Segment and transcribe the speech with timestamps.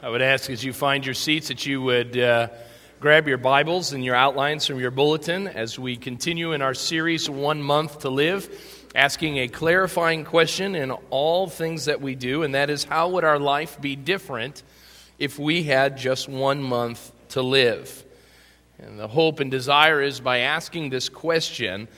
[0.00, 2.50] I would ask as you find your seats that you would uh,
[3.00, 7.28] grab your Bibles and your outlines from your bulletin as we continue in our series,
[7.28, 8.48] One Month to Live,
[8.94, 13.24] asking a clarifying question in all things that we do, and that is how would
[13.24, 14.62] our life be different
[15.18, 18.04] if we had just one month to live?
[18.78, 21.88] And the hope and desire is by asking this question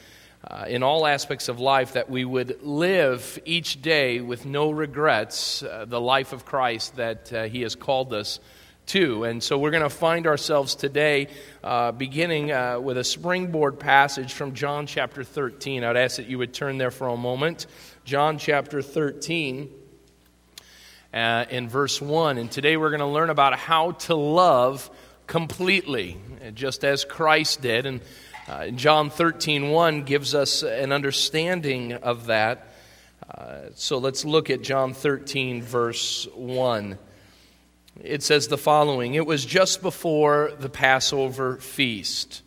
[0.48, 5.62] uh, in all aspects of life that we would live each day with no regrets
[5.62, 8.40] uh, the life of Christ that uh, He has called us
[8.86, 9.24] to.
[9.24, 11.28] And so we're going to find ourselves today
[11.62, 15.84] uh, beginning uh, with a springboard passage from John chapter 13.
[15.84, 17.66] I'd ask that you would turn there for a moment.
[18.04, 19.70] John chapter 13.
[21.12, 22.38] Uh, in verse 1.
[22.38, 24.88] And today we're going to learn about how to love
[25.26, 26.16] completely,
[26.54, 27.84] just as Christ did.
[27.84, 28.00] And
[28.50, 32.66] uh, John 13, 1 gives us an understanding of that.
[33.32, 36.98] Uh, so let's look at John 13, verse 1.
[38.02, 42.42] It says the following It was just before the Passover feast.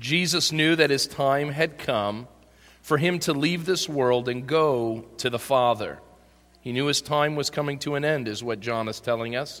[0.00, 2.26] Jesus knew that his time had come
[2.80, 5.98] for him to leave this world and go to the Father.
[6.62, 9.60] He knew his time was coming to an end, is what John is telling us.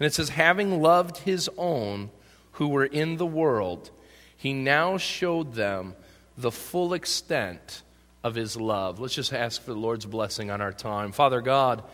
[0.00, 2.10] And it says, having loved his own
[2.52, 3.92] who were in the world,
[4.40, 5.94] he now showed them
[6.38, 7.82] the full extent
[8.24, 8.98] of his love.
[8.98, 11.12] Let's just ask for the Lord's blessing on our time.
[11.12, 11.84] Father God,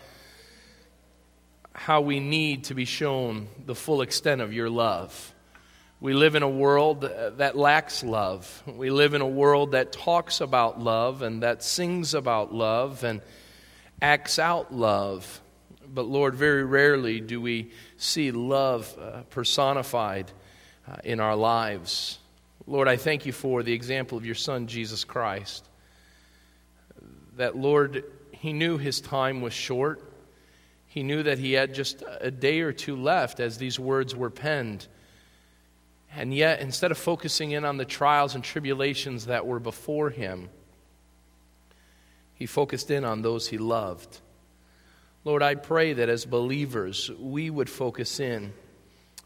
[1.73, 5.35] how we need to be shown the full extent of your love.
[6.01, 8.63] We live in a world that lacks love.
[8.65, 13.23] We live in a world that talks about love and that sings about love and
[14.01, 15.41] acts out love.
[15.85, 20.31] But Lord, very rarely do we see love uh, personified
[20.89, 22.21] uh, in our lives.
[22.69, 25.69] Lord, I thank you for the example of your Son, Jesus Christ.
[27.37, 30.03] That, Lord, he knew his time was short.
[30.87, 34.31] He knew that he had just a day or two left as these words were
[34.31, 34.89] penned.
[36.15, 40.49] And yet, instead of focusing in on the trials and tribulations that were before him,
[42.35, 44.21] he focused in on those he loved.
[45.25, 48.53] Lord, I pray that as believers, we would focus in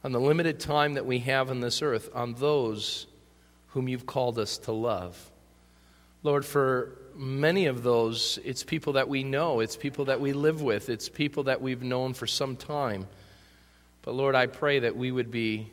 [0.02, 3.06] on the limited time that we have on this earth on those
[3.72, 5.31] whom you've called us to love.
[6.22, 10.60] Lord, for many of those, it's people that we know, it's people that we live
[10.60, 13.06] with, it's people that we've known for some time.
[14.03, 15.70] But Lord, I pray that we would be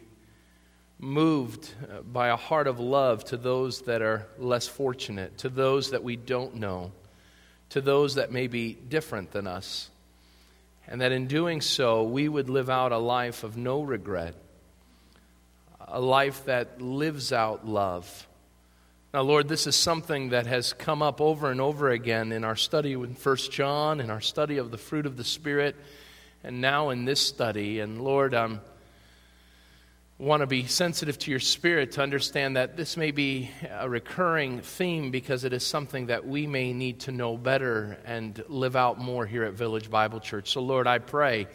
[0.99, 5.91] moved uh, by a heart of love to those that are less fortunate, to those
[5.91, 6.91] that we don't know,
[7.69, 9.89] to those that may be different than us.
[10.87, 14.35] And that in doing so, we would live out a life of no regret
[15.87, 18.27] a life that lives out love.
[19.13, 22.57] Now, Lord, this is something that has come up over and over again in our
[22.57, 25.75] study in 1 John, in our study of the fruit of the Spirit,
[26.43, 27.79] and now in this study.
[27.79, 28.61] And Lord, I um,
[30.19, 34.59] want to be sensitive to your Spirit to understand that this may be a recurring
[34.59, 38.99] theme because it is something that we may need to know better and live out
[38.99, 40.51] more here at Village Bible Church.
[40.51, 41.47] So, Lord, I pray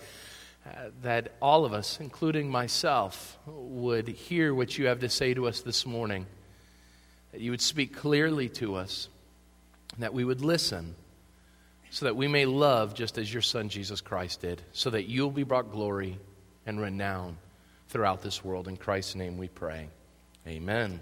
[0.64, 5.48] uh, that all of us, including myself, would hear what you have to say to
[5.48, 6.26] us this morning.
[7.32, 9.08] That you would speak clearly to us,
[9.98, 10.94] that we would listen,
[11.90, 15.30] so that we may love just as your Son Jesus Christ did, so that you'll
[15.30, 16.18] be brought glory
[16.64, 17.38] and renown
[17.88, 18.68] throughout this world.
[18.68, 19.88] In Christ's name we pray.
[20.46, 21.00] Amen.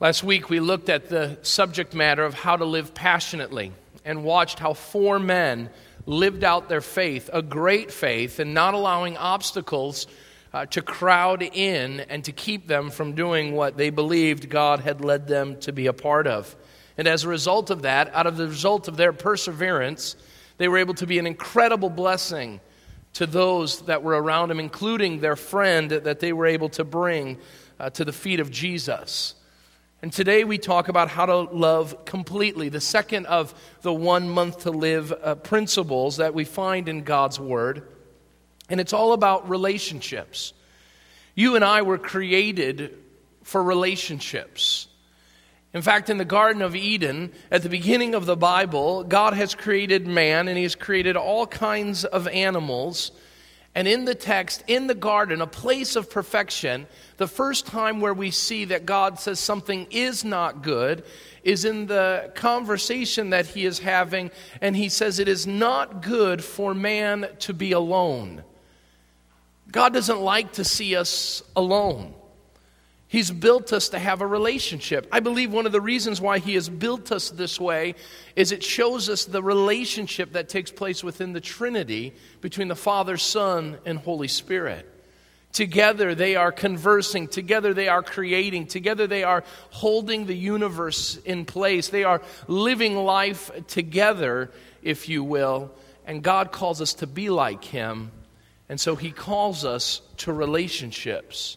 [0.00, 3.72] Last week we looked at the subject matter of how to live passionately
[4.04, 5.70] and watched how four men
[6.08, 10.06] lived out their faith, a great faith, and not allowing obstacles
[10.54, 15.02] uh, to crowd in and to keep them from doing what they believed God had
[15.02, 16.56] led them to be a part of.
[16.96, 20.16] And as a result of that, out of the result of their perseverance,
[20.56, 22.60] they were able to be an incredible blessing
[23.12, 27.36] to those that were around them, including their friend that they were able to bring
[27.78, 29.34] uh, to the feet of Jesus.
[30.00, 34.60] And today we talk about how to love completely, the second of the one month
[34.60, 37.88] to live uh, principles that we find in God's Word.
[38.68, 40.52] And it's all about relationships.
[41.34, 42.96] You and I were created
[43.42, 44.86] for relationships.
[45.74, 49.56] In fact, in the Garden of Eden, at the beginning of the Bible, God has
[49.56, 53.10] created man and He has created all kinds of animals.
[53.78, 58.12] And in the text, in the garden, a place of perfection, the first time where
[58.12, 61.04] we see that God says something is not good
[61.44, 66.42] is in the conversation that he is having, and he says, It is not good
[66.42, 68.42] for man to be alone.
[69.70, 72.14] God doesn't like to see us alone.
[73.10, 75.08] He's built us to have a relationship.
[75.10, 77.94] I believe one of the reasons why He has built us this way
[78.36, 82.12] is it shows us the relationship that takes place within the Trinity
[82.42, 84.86] between the Father, Son, and Holy Spirit.
[85.52, 87.28] Together they are conversing.
[87.28, 88.66] Together they are creating.
[88.66, 91.88] Together they are holding the universe in place.
[91.88, 94.50] They are living life together,
[94.82, 95.70] if you will.
[96.06, 98.12] And God calls us to be like Him.
[98.68, 101.56] And so He calls us to relationships.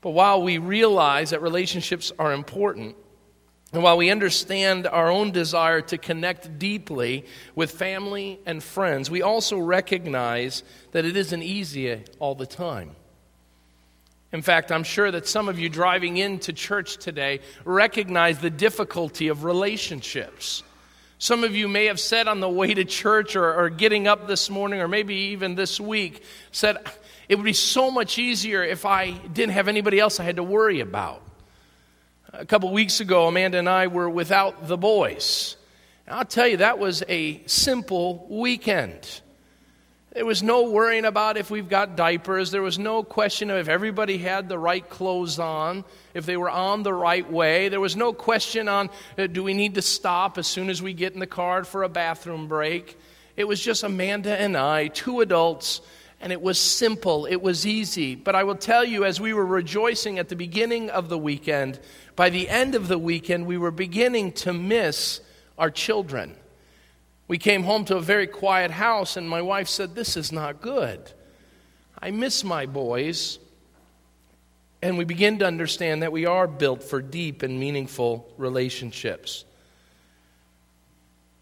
[0.00, 2.96] But while we realize that relationships are important,
[3.72, 9.20] and while we understand our own desire to connect deeply with family and friends, we
[9.20, 10.62] also recognize
[10.92, 12.92] that it isn't easy all the time.
[14.32, 19.28] In fact, I'm sure that some of you driving into church today recognize the difficulty
[19.28, 20.62] of relationships.
[21.18, 24.28] Some of you may have said on the way to church or, or getting up
[24.28, 26.22] this morning or maybe even this week,
[26.52, 26.76] said,
[27.28, 30.42] It would be so much easier if I didn't have anybody else I had to
[30.42, 31.22] worry about.
[32.32, 35.56] A couple weeks ago, Amanda and I were without the boys.
[36.06, 39.20] And I'll tell you, that was a simple weekend.
[40.14, 42.50] There was no worrying about if we've got diapers.
[42.50, 45.84] There was no question of if everybody had the right clothes on,
[46.14, 47.68] if they were on the right way.
[47.68, 48.88] There was no question on
[49.18, 51.82] uh, do we need to stop as soon as we get in the car for
[51.82, 52.98] a bathroom break.
[53.36, 55.82] It was just Amanda and I, two adults,
[56.20, 57.26] and it was simple.
[57.26, 58.14] It was easy.
[58.14, 61.78] But I will tell you, as we were rejoicing at the beginning of the weekend,
[62.16, 65.20] by the end of the weekend, we were beginning to miss
[65.56, 66.34] our children.
[67.28, 70.60] We came home to a very quiet house, and my wife said, This is not
[70.60, 71.12] good.
[72.00, 73.38] I miss my boys.
[74.80, 79.44] And we begin to understand that we are built for deep and meaningful relationships.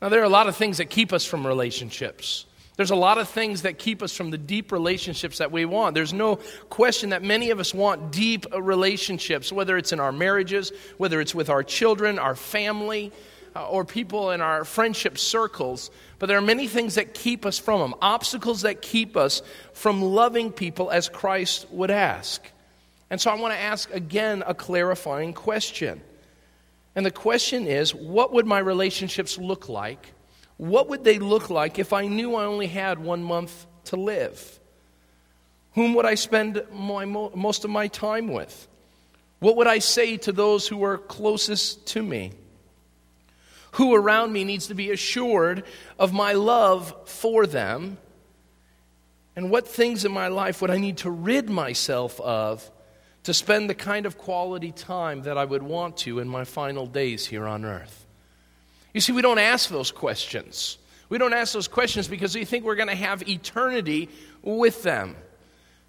[0.01, 2.47] Now, there are a lot of things that keep us from relationships.
[2.77, 5.95] There's a lot of things that keep us from the deep relationships that we want.
[5.95, 6.37] There's no
[6.69, 11.35] question that many of us want deep relationships, whether it's in our marriages, whether it's
[11.35, 13.13] with our children, our family,
[13.57, 15.91] uh, or people in our friendship circles.
[16.19, 19.41] But there are many things that keep us from them, obstacles that keep us
[19.73, 22.43] from loving people as Christ would ask.
[23.09, 26.03] And so I want to ask again a clarifying question.
[26.95, 30.13] And the question is what would my relationships look like
[30.57, 34.59] what would they look like if I knew I only had one month to live?
[35.75, 38.67] Whom would I spend my, most of my time with?
[39.39, 42.33] What would I say to those who are closest to me?
[43.73, 45.65] Who around me needs to be assured
[45.99, 47.99] of my love for them?
[49.37, 52.71] And what things in my life would I need to rid myself of
[53.25, 56.87] to spend the kind of quality time that I would want to in my final
[56.87, 58.06] days here on earth?
[58.97, 60.79] You see, we don't ask those questions.
[61.11, 64.09] We don't ask those questions because we think we're going to have eternity
[64.41, 65.17] with them.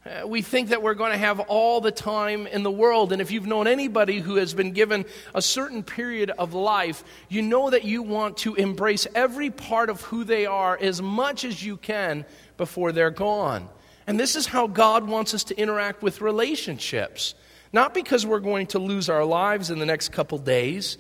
[0.06, 3.14] Uh, we think that we're going to have all the time in the world.
[3.14, 7.42] And if you've known anybody who has been given a certain period of life, you
[7.42, 11.64] know that you want to embrace every part of who they are as much as
[11.64, 12.26] you can
[12.58, 13.70] before they're gone.
[14.06, 17.36] And this is how God wants us to interact with relationships.
[17.72, 20.98] Not because we're going to lose our lives in the next couple days,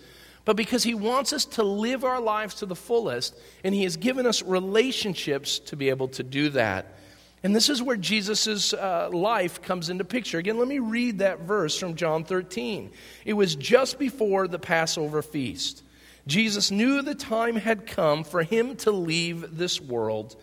[0.48, 3.36] but because He wants us to live our lives to the fullest,
[3.66, 6.96] and He has given us relationships to be able to do that.
[7.44, 10.38] And this is where Jesus' uh, life comes into picture.
[10.38, 12.92] Again, let me read that verse from John 13.
[13.26, 15.84] It was just before the Passover feast.
[16.28, 20.38] Jesus knew the time had come for him to leave this world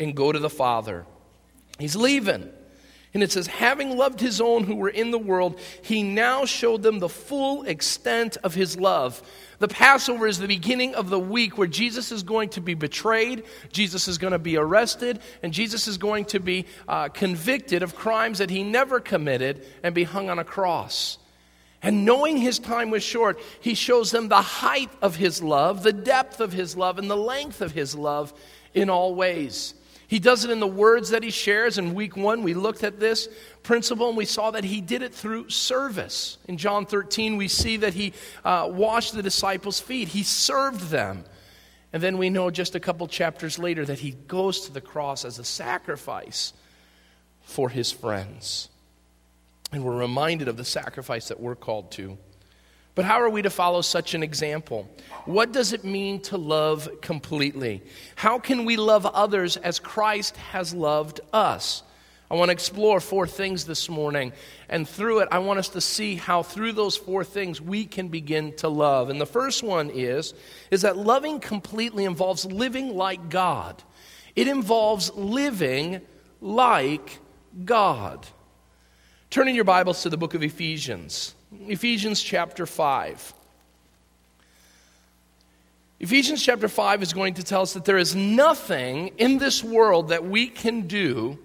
[0.00, 1.04] and go to the Father.
[1.78, 2.48] He's leaving.
[3.14, 6.82] And it says, having loved his own who were in the world, he now showed
[6.82, 9.22] them the full extent of his love.
[9.58, 13.44] The Passover is the beginning of the week where Jesus is going to be betrayed,
[13.70, 17.94] Jesus is going to be arrested, and Jesus is going to be uh, convicted of
[17.94, 21.18] crimes that he never committed and be hung on a cross.
[21.82, 25.92] And knowing his time was short, he shows them the height of his love, the
[25.92, 28.32] depth of his love, and the length of his love
[28.72, 29.74] in all ways.
[30.12, 31.78] He does it in the words that he shares.
[31.78, 33.30] In week one, we looked at this
[33.62, 36.36] principle and we saw that he did it through service.
[36.46, 38.12] In John 13, we see that he
[38.44, 41.24] uh, washed the disciples' feet, he served them.
[41.94, 45.24] And then we know just a couple chapters later that he goes to the cross
[45.24, 46.52] as a sacrifice
[47.40, 48.68] for his friends.
[49.72, 52.18] And we're reminded of the sacrifice that we're called to.
[52.94, 54.90] But how are we to follow such an example?
[55.24, 57.82] What does it mean to love completely?
[58.16, 61.82] How can we love others as Christ has loved us?
[62.30, 64.32] I want to explore four things this morning.
[64.70, 68.08] And through it, I want us to see how through those four things we can
[68.08, 69.10] begin to love.
[69.10, 70.32] And the first one is,
[70.70, 73.82] is that loving completely involves living like God.
[74.34, 76.00] It involves living
[76.40, 77.20] like
[77.66, 78.26] God.
[79.28, 83.34] Turn in your Bibles to the book of Ephesians, Ephesians chapter 5.
[86.00, 90.08] Ephesians chapter 5 is going to tell us that there is nothing in this world
[90.08, 91.38] that we can do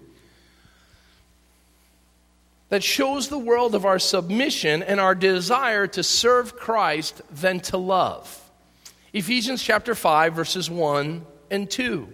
[2.69, 7.77] that shows the world of our submission and our desire to serve Christ than to
[7.77, 8.49] love.
[9.13, 12.07] Ephesians chapter 5, verses 1 and 2.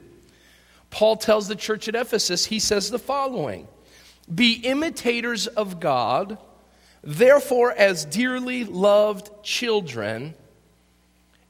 [0.90, 3.68] Paul tells the church at Ephesus, he says the following
[4.34, 6.38] Be imitators of God,
[7.04, 10.34] therefore, as dearly loved children,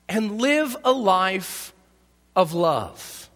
[0.10, 1.74] and live a life
[2.36, 3.30] of love.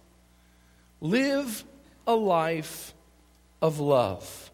[1.00, 1.64] Live
[2.06, 2.94] a life
[3.62, 4.52] of love.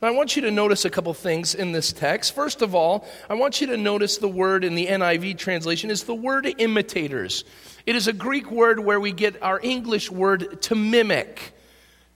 [0.00, 2.32] Now, I want you to notice a couple things in this text.
[2.32, 6.04] First of all, I want you to notice the word in the NIV translation is
[6.04, 7.44] the word imitators.
[7.84, 11.52] It is a Greek word where we get our English word to mimic,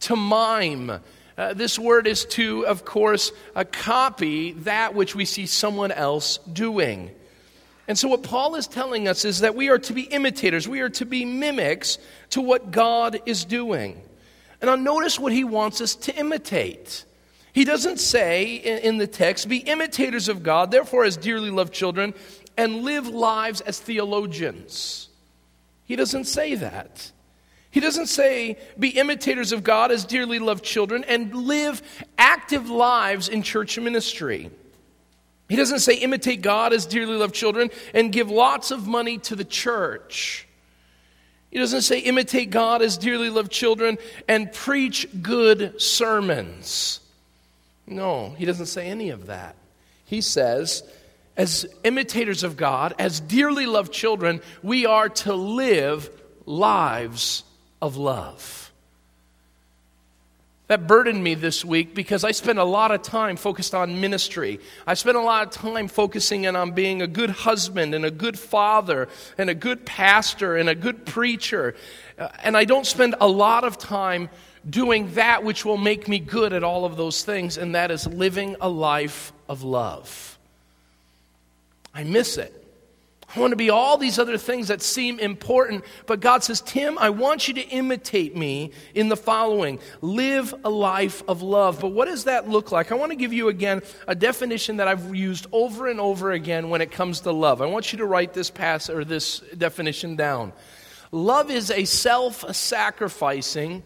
[0.00, 1.00] to mime.
[1.36, 6.38] Uh, this word is to, of course, uh, copy that which we see someone else
[6.52, 7.10] doing.
[7.88, 10.80] And so, what Paul is telling us is that we are to be imitators, we
[10.80, 11.98] are to be mimics
[12.30, 14.00] to what God is doing.
[14.60, 17.04] And now, notice what he wants us to imitate.
[17.52, 22.14] He doesn't say in the text, be imitators of God, therefore, as dearly loved children,
[22.56, 25.08] and live lives as theologians.
[25.84, 27.10] He doesn't say that.
[27.72, 31.82] He doesn't say, be imitators of God as dearly loved children, and live
[32.18, 34.50] active lives in church ministry.
[35.48, 39.34] He doesn't say, imitate God as dearly loved children, and give lots of money to
[39.34, 40.46] the church.
[41.50, 43.96] He doesn't say, imitate God as dearly loved children,
[44.28, 47.00] and preach good sermons.
[47.86, 49.56] No, he doesn't say any of that.
[50.04, 50.82] He says,
[51.38, 56.10] as imitators of God, as dearly loved children, we are to live
[56.44, 57.44] lives
[57.82, 58.72] of love.
[60.68, 64.58] That burdened me this week because I spent a lot of time focused on ministry.
[64.86, 68.10] I spent a lot of time focusing in on being a good husband and a
[68.10, 71.74] good father and a good pastor and a good preacher.
[72.18, 74.30] Uh, and I don't spend a lot of time
[74.68, 78.06] doing that which will make me good at all of those things, and that is
[78.06, 80.38] living a life of love.
[81.92, 82.61] I miss it.
[83.34, 86.98] I want to be all these other things that seem important, but God says, Tim,
[86.98, 91.80] I want you to imitate me in the following live a life of love.
[91.80, 92.92] But what does that look like?
[92.92, 96.68] I want to give you again a definition that I've used over and over again
[96.68, 97.62] when it comes to love.
[97.62, 100.52] I want you to write this pass or this definition down.
[101.10, 103.82] Love is a self sacrificing,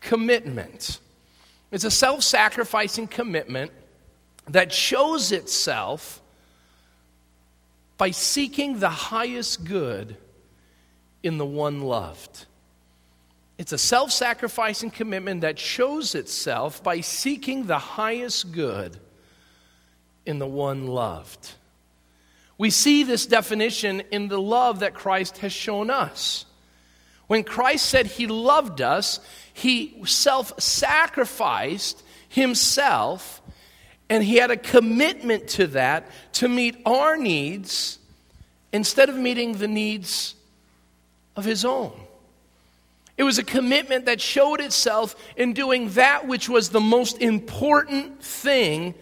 [0.00, 1.00] commitment.
[1.72, 3.72] It's a self sacrificing commitment
[4.48, 6.20] that shows itself
[8.04, 10.14] by seeking the highest good
[11.22, 12.44] in the one loved.
[13.56, 18.98] It's a self sacrificing commitment that shows itself by seeking the highest good
[20.26, 21.52] in the one loved.
[22.58, 26.44] We see this definition in the love that Christ has shown us.
[27.26, 29.18] When Christ said he loved us,
[29.54, 33.40] he self sacrificed himself
[34.08, 37.98] and he had a commitment to that to meet our needs
[38.72, 40.34] instead of meeting the needs
[41.36, 41.92] of his own.
[43.16, 48.22] It was a commitment that showed itself in doing that which was the most important
[48.22, 48.94] thing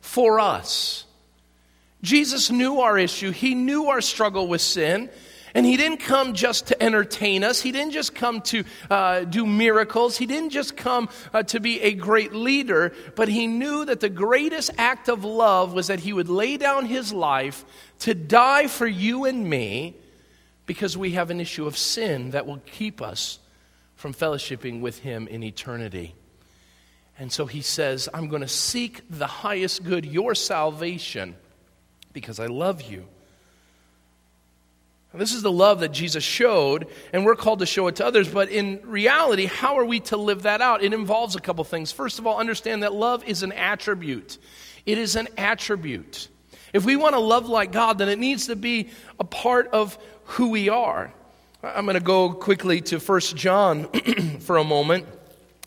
[0.00, 1.04] for us.
[2.02, 5.08] Jesus knew our issue, he knew our struggle with sin.
[5.54, 7.60] And he didn't come just to entertain us.
[7.60, 10.16] He didn't just come to uh, do miracles.
[10.16, 14.08] He didn't just come uh, to be a great leader, but he knew that the
[14.08, 17.64] greatest act of love was that he would lay down his life
[18.00, 19.94] to die for you and me
[20.66, 23.38] because we have an issue of sin that will keep us
[23.94, 26.16] from fellowshipping with him in eternity.
[27.16, 31.36] And so he says, I'm going to seek the highest good, your salvation,
[32.12, 33.06] because I love you.
[35.16, 38.28] This is the love that Jesus showed, and we're called to show it to others.
[38.28, 40.82] But in reality, how are we to live that out?
[40.82, 41.92] It involves a couple things.
[41.92, 44.38] First of all, understand that love is an attribute.
[44.86, 46.28] It is an attribute.
[46.72, 48.90] If we want to love like God, then it needs to be
[49.20, 51.12] a part of who we are.
[51.62, 53.88] I'm going to go quickly to 1 John
[54.40, 55.06] for a moment.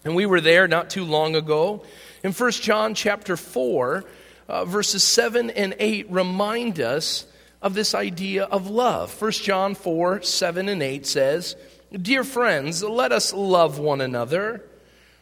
[0.04, 1.84] And we were there not too long ago.
[2.24, 4.04] In 1 John chapter 4,
[4.50, 7.26] uh, verses 7 and 8 remind us
[7.68, 9.22] of this idea of love.
[9.22, 11.56] 1 John 4 7 and 8 says,
[11.92, 14.66] Dear friends, let us love one another.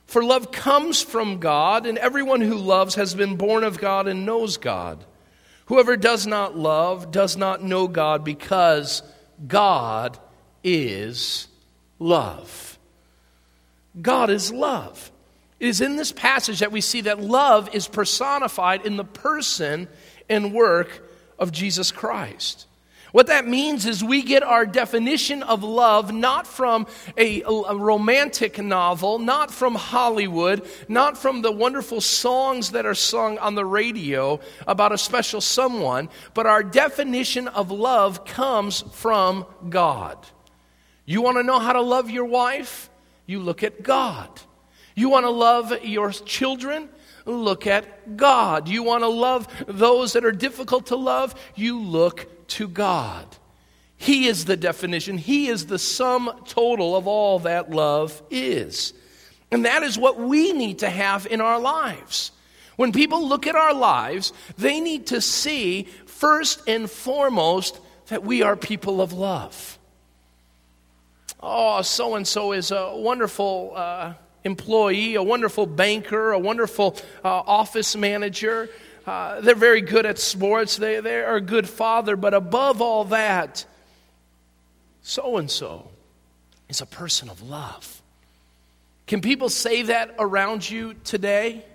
[0.05, 4.25] For love comes from God, and everyone who loves has been born of God and
[4.25, 5.03] knows God.
[5.65, 9.01] Whoever does not love does not know God because
[9.47, 10.19] God
[10.63, 11.47] is
[11.97, 12.77] love.
[13.99, 15.11] God is love.
[15.59, 19.87] It is in this passage that we see that love is personified in the person
[20.29, 21.01] and work
[21.39, 22.67] of Jesus Christ.
[23.15, 26.85] What that means is we get our definition of love not from
[27.17, 33.37] a, a, romantic novel, not from Hollywood, not from the wonderful songs that are sung
[33.37, 40.17] on the radio about a special someone, but our definition of love comes from God.
[41.05, 42.89] You want to know how to love your wife?
[43.25, 44.29] You look at God.
[44.93, 46.89] You want to love your children?
[47.25, 48.67] Look at God.
[48.67, 51.33] You want to love those that are difficult to love?
[51.55, 53.25] You look to God.
[53.97, 58.93] He is the definition, He is the sum total of all that love is.
[59.51, 62.31] And that is what we need to have in our lives.
[62.75, 68.41] When people look at our lives, they need to see first and foremost that we
[68.41, 69.79] are people of love.
[71.39, 74.13] Oh, so and so is a wonderful uh,
[74.45, 78.69] employee, a wonderful banker, a wonderful uh, office manager.
[79.05, 80.77] Uh, they're very good at sports.
[80.77, 82.15] They, they are a good father.
[82.15, 83.65] But above all that,
[85.01, 85.89] so and so
[86.69, 88.01] is a person of love.
[89.07, 91.65] Can people say that around you today?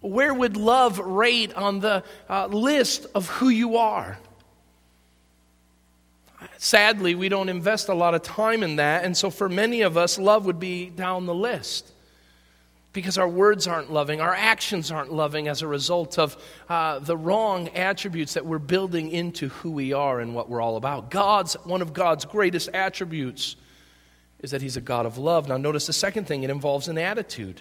[0.00, 4.18] Where would love rate on the uh, list of who you are?
[6.58, 9.04] Sadly, we don't invest a lot of time in that.
[9.04, 11.90] And so, for many of us, love would be down the list
[12.92, 16.36] because our words aren't loving, our actions aren't loving as a result of
[16.68, 20.76] uh, the wrong attributes that we're building into who we are and what we're all
[20.76, 21.10] about.
[21.10, 23.56] God's one of God's greatest attributes
[24.40, 25.48] is that He's a God of love.
[25.48, 27.60] Now, notice the second thing it involves an attitude.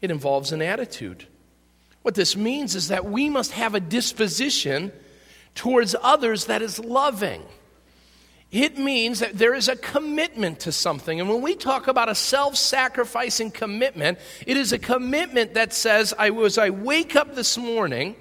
[0.00, 1.26] It involves an attitude.
[2.02, 4.92] What this means is that we must have a disposition
[5.54, 7.42] towards others that is loving.
[8.50, 11.20] It means that there is a commitment to something.
[11.20, 16.14] And when we talk about a self sacrificing commitment, it is a commitment that says,
[16.18, 18.16] I, as I wake up this morning,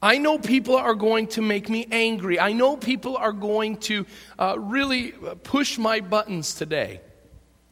[0.00, 2.38] I know people are going to make me angry.
[2.38, 4.06] I know people are going to
[4.38, 7.00] uh, really push my buttons today.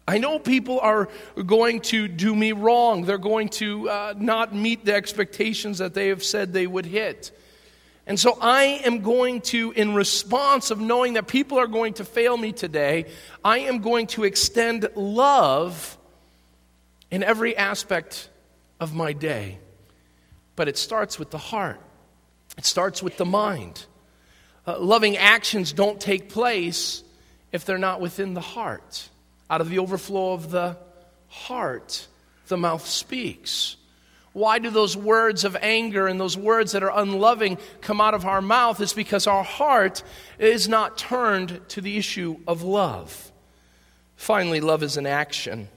[0.08, 1.08] I know people are
[1.44, 3.04] going to do me wrong.
[3.04, 7.30] They're going to uh, not meet the expectations that they have said they would hit.
[8.06, 12.04] And so I am going to, in response of knowing that people are going to
[12.04, 13.06] fail me today,
[13.44, 15.98] I am going to extend love
[17.10, 18.28] in every aspect
[18.78, 19.58] of my day.
[20.54, 21.80] But it starts with the heart,
[22.56, 23.86] it starts with the mind.
[24.68, 27.04] Uh, loving actions don't take place
[27.52, 29.08] if they're not within the heart.
[29.48, 30.76] Out of the overflow of the
[31.28, 32.08] heart,
[32.48, 33.76] the mouth speaks.
[34.36, 38.26] Why do those words of anger and those words that are unloving come out of
[38.26, 38.78] our mouth?
[38.82, 40.02] It's because our heart
[40.38, 43.32] is not turned to the issue of love.
[44.14, 45.70] Finally, love is an action.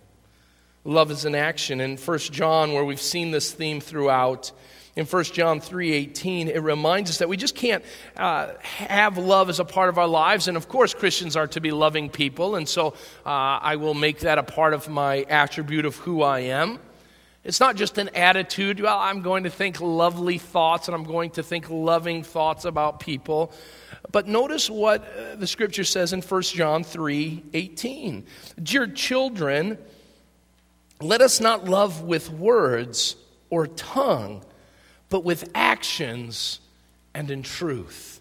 [0.84, 1.80] Love is an action.
[1.80, 4.52] In 1 John, where we've seen this theme throughout,
[4.98, 7.86] in 1 John 3:18, it reminds us that we just can't
[8.17, 10.50] uh, have love as a part of our lives.
[10.50, 12.89] And of course, Christians are to be loving people, and so
[13.26, 13.30] uh,
[13.62, 16.80] I will make that a part of my attribute of who I am.
[17.43, 21.32] It's not just an attitude, well, I'm going to think lovely thoughts and I'm going
[21.32, 23.54] to think loving thoughts about people.
[24.12, 28.25] But notice what uh, the scripture says in 1 John 3 18.
[28.62, 29.78] Dear children,
[31.02, 33.15] let us not love with words
[33.49, 34.43] or tongue,
[35.10, 36.60] but with actions
[37.13, 38.19] and in truth.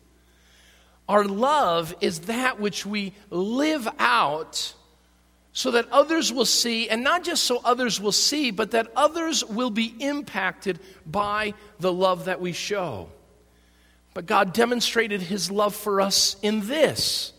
[1.08, 4.74] Our love is that which we live out
[5.58, 9.44] so that others will see, and not just so others will see, but that others
[9.44, 13.08] will be impacted by the love that we show.
[14.14, 17.32] But God demonstrated his love for us in this.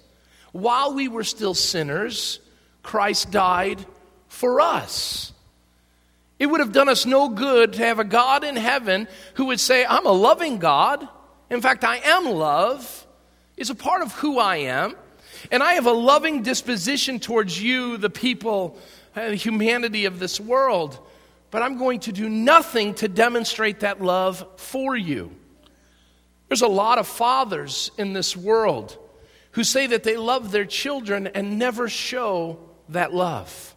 [0.52, 2.42] While we were still sinners,
[2.84, 3.86] Christ died
[4.28, 5.32] for us.
[6.40, 9.62] It would have done us no good to have a God in heaven who would
[9.62, 11.08] say, I'm a loving God.
[11.50, 13.08] In fact, I am love.
[13.56, 14.98] It's a part of who I am.
[15.52, 18.78] And I have a loving disposition towards you, the people,
[19.16, 21.00] and uh, humanity of this world.
[21.52, 25.32] But I'm going to do nothing to demonstrate that love for you.
[26.48, 28.98] There's a lot of fathers in this world
[29.52, 33.76] who say that they love their children and never show that love.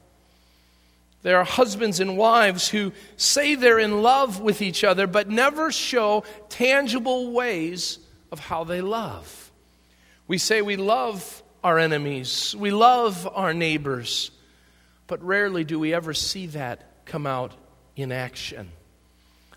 [1.22, 5.70] There are husbands and wives who say they're in love with each other, but never
[5.70, 7.98] show tangible ways
[8.33, 9.53] of how they love.
[10.27, 14.31] We say we love our enemies, we love our neighbors,
[15.07, 17.53] but rarely do we ever see that come out
[17.96, 18.72] in action.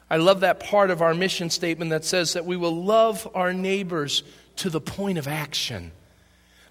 [0.09, 3.53] I love that part of our mission statement that says that we will love our
[3.53, 4.23] neighbors
[4.57, 5.91] to the point of action.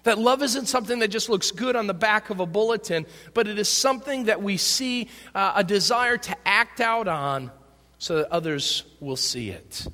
[0.03, 3.47] That love isn't something that just looks good on the back of a bulletin, but
[3.47, 7.51] it is something that we see uh, a desire to act out on
[7.97, 9.87] so that others will see it.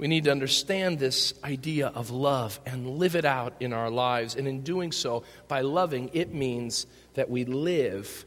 [0.00, 4.34] We need to understand this idea of love and live it out in our lives.
[4.34, 8.24] And in doing so, by loving, it means that we live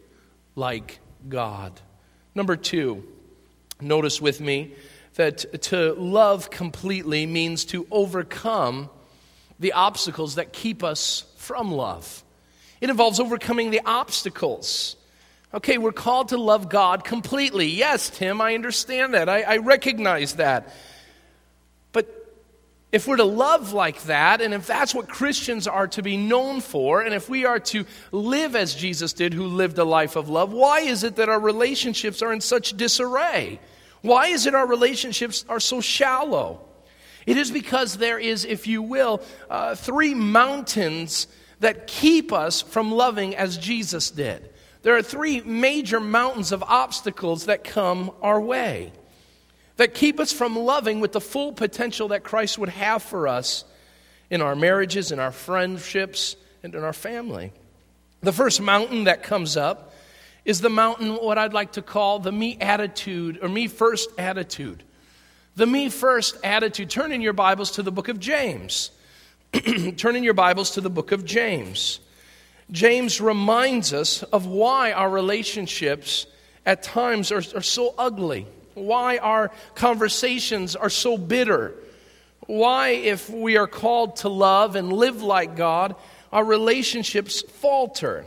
[0.55, 1.81] like God.
[2.35, 3.03] Number two,
[3.81, 4.75] notice with me
[5.15, 8.87] that to love completely means to overcome
[9.59, 12.23] the obstacles that keep us from love.
[12.81, 14.95] It involves overcoming the obstacles.
[15.51, 17.65] Okay, we're called to love God completely.
[17.65, 19.27] Yes, Tim, I understand that.
[19.27, 20.71] I, I recognize that.
[22.93, 26.61] If we're to love like that, and if that's what Christians are to be known
[26.61, 30.29] for, and if we are to live as Jesus did, who lived a life of
[30.29, 33.59] love, why is it that our relationships are in such disarray?
[34.01, 36.61] Why is it our relationships are so shallow?
[37.25, 41.25] It is because there is, if you will, uh, three mountains
[41.61, 44.51] that keep us from loving as Jesus did.
[44.83, 48.91] There are three major mountains of obstacles that come our way
[49.77, 53.65] that keep us from loving with the full potential that Christ would have for us
[54.29, 57.51] in our marriages, in our friendships, and in our family.
[58.21, 59.93] The first mountain that comes up
[60.45, 64.83] is the mountain, what I'd like to call the me attitude or me first attitude.
[65.55, 66.89] The me first attitude.
[66.89, 68.91] Turn in your Bibles to the book of James.
[69.97, 71.99] Turn in your Bibles to the book of James.
[72.71, 76.25] James reminds us of why our relationships
[76.65, 81.73] at times are, are so ugly why our conversations are so bitter.
[82.47, 85.95] Why, if we are called to love and live like God,
[86.31, 88.25] our relationships falter.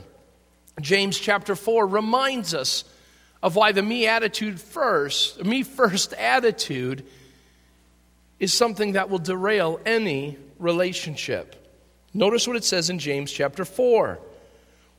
[0.80, 2.84] James chapter 4 reminds us
[3.42, 7.04] of why the me attitude first, me first attitude,
[8.38, 11.54] is something that will derail any relationship.
[12.12, 14.18] Notice what it says in James chapter 4.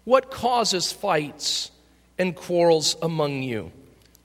[0.03, 1.71] What causes fights
[2.17, 3.71] and quarrels among you?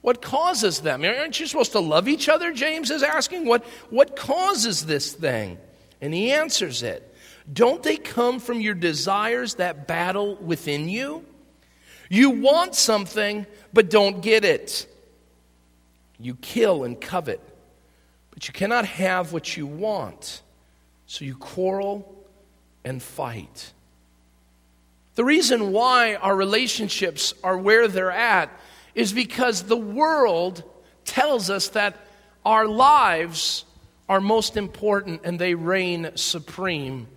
[0.03, 1.05] What causes them?
[1.05, 2.51] Aren't you supposed to love each other?
[2.51, 3.45] James is asking.
[3.45, 5.57] What, what causes this thing?
[6.01, 7.15] And he answers it.
[7.51, 11.23] Don't they come from your desires that battle within you?
[12.09, 14.87] You want something, but don't get it.
[16.19, 17.39] You kill and covet,
[18.31, 20.41] but you cannot have what you want.
[21.05, 22.13] So you quarrel
[22.83, 23.71] and fight.
[25.15, 28.49] The reason why our relationships are where they're at
[28.95, 30.63] is because the world
[31.05, 31.97] tells us that
[32.45, 33.65] our lives
[34.09, 37.07] are most important and they reign supreme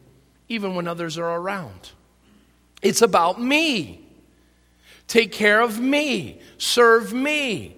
[0.48, 1.90] even when others are around.
[2.82, 4.06] It's about me.
[5.08, 6.40] Take care of me.
[6.58, 7.76] Serve me.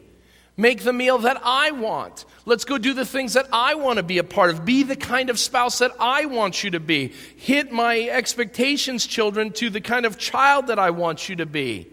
[0.57, 2.25] Make the meal that I want.
[2.45, 4.65] Let's go do the things that I want to be a part of.
[4.65, 7.13] Be the kind of spouse that I want you to be.
[7.37, 11.87] Hit my expectations, children, to the kind of child that I want you to be.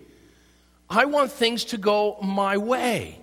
[0.89, 3.19] I want things to go my way.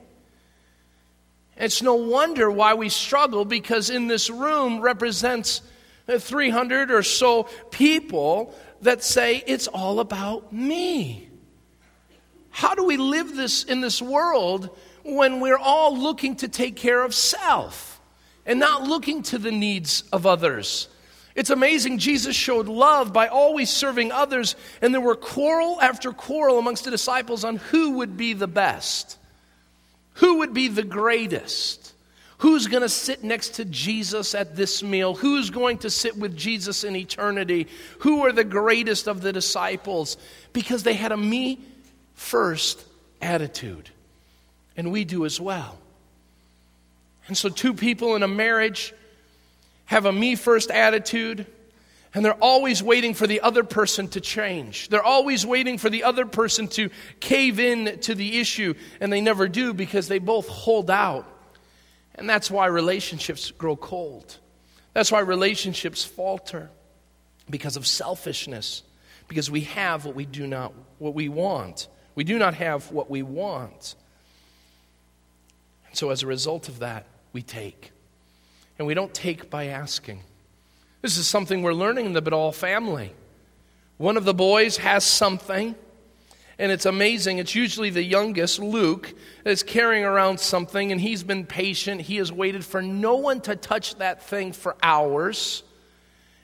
[1.57, 5.63] It's no wonder why we struggle because in this room represents
[6.09, 11.29] 300 or so people that say it's all about me.
[12.51, 17.03] How do we live this in this world when we're all looking to take care
[17.03, 18.01] of self
[18.45, 20.89] and not looking to the needs of others?
[21.35, 21.99] It's amazing.
[21.99, 26.91] Jesus showed love by always serving others, and there were quarrel after quarrel amongst the
[26.91, 29.19] disciples on who would be the best,
[30.15, 31.93] who would be the greatest.
[32.39, 35.15] Who's going to sit next to Jesus at this meal?
[35.15, 37.69] Who's going to sit with Jesus in eternity?
[38.01, 40.17] Who are the greatest of the disciples?
[40.53, 41.61] Because they had a me
[42.15, 42.85] first
[43.21, 43.91] attitude.
[44.77, 45.79] And we do as well.
[47.29, 48.93] And so, two people in a marriage
[49.87, 51.47] have a me first attitude,
[52.15, 54.89] and they're always waiting for the other person to change.
[54.89, 56.91] They're always waiting for the other person to
[57.21, 61.27] cave in to the issue, and they never do because they both hold out.
[62.15, 64.39] And that's why relationships grow cold.
[64.93, 66.71] That's why relationships falter
[67.49, 68.83] because of selfishness,
[69.29, 71.89] because we have what we do not what we want.
[72.15, 73.95] We do not have what we want.
[75.89, 77.91] And so as a result of that, we take
[78.79, 80.21] and we don't take by asking.
[81.03, 83.13] This is something we're learning in the Badal family.
[83.99, 85.75] One of the boys has something,
[86.59, 87.39] and it's amazing.
[87.39, 89.13] It's usually the youngest, Luke,
[89.45, 92.03] that's carrying around something, and he's been patient.
[92.03, 95.63] He has waited for no one to touch that thing for hours.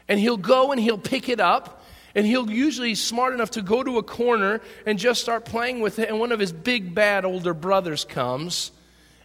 [0.08, 3.82] And he'll go and he'll pick it up, and he'll usually smart enough to go
[3.82, 6.08] to a corner and just start playing with it.
[6.08, 8.72] And one of his big, bad older brothers comes,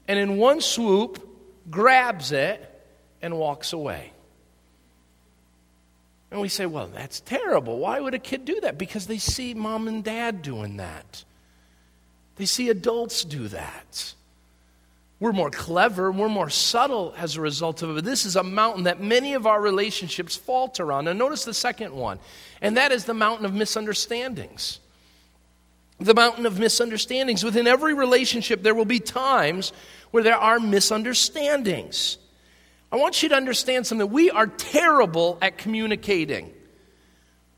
[0.07, 1.27] and in one swoop,
[1.69, 2.69] grabs it
[3.23, 4.11] and walks away.
[6.29, 7.79] And we say, well, that's terrible.
[7.79, 8.77] Why would a kid do that?
[8.77, 11.23] Because they see mom and dad doing that.
[12.35, 14.13] They see adults do that.
[15.19, 17.93] We're more clever, we're more subtle as a result of it.
[17.93, 21.07] But this is a mountain that many of our relationships falter on.
[21.07, 22.19] And notice the second one,
[22.61, 24.79] and that is the mountain of misunderstandings.
[25.99, 27.43] The mountain of misunderstandings.
[27.43, 29.71] Within every relationship, there will be times
[30.11, 32.17] where there are misunderstandings.
[32.93, 34.07] I want you to understand something.
[34.11, 36.53] We are terrible at communicating.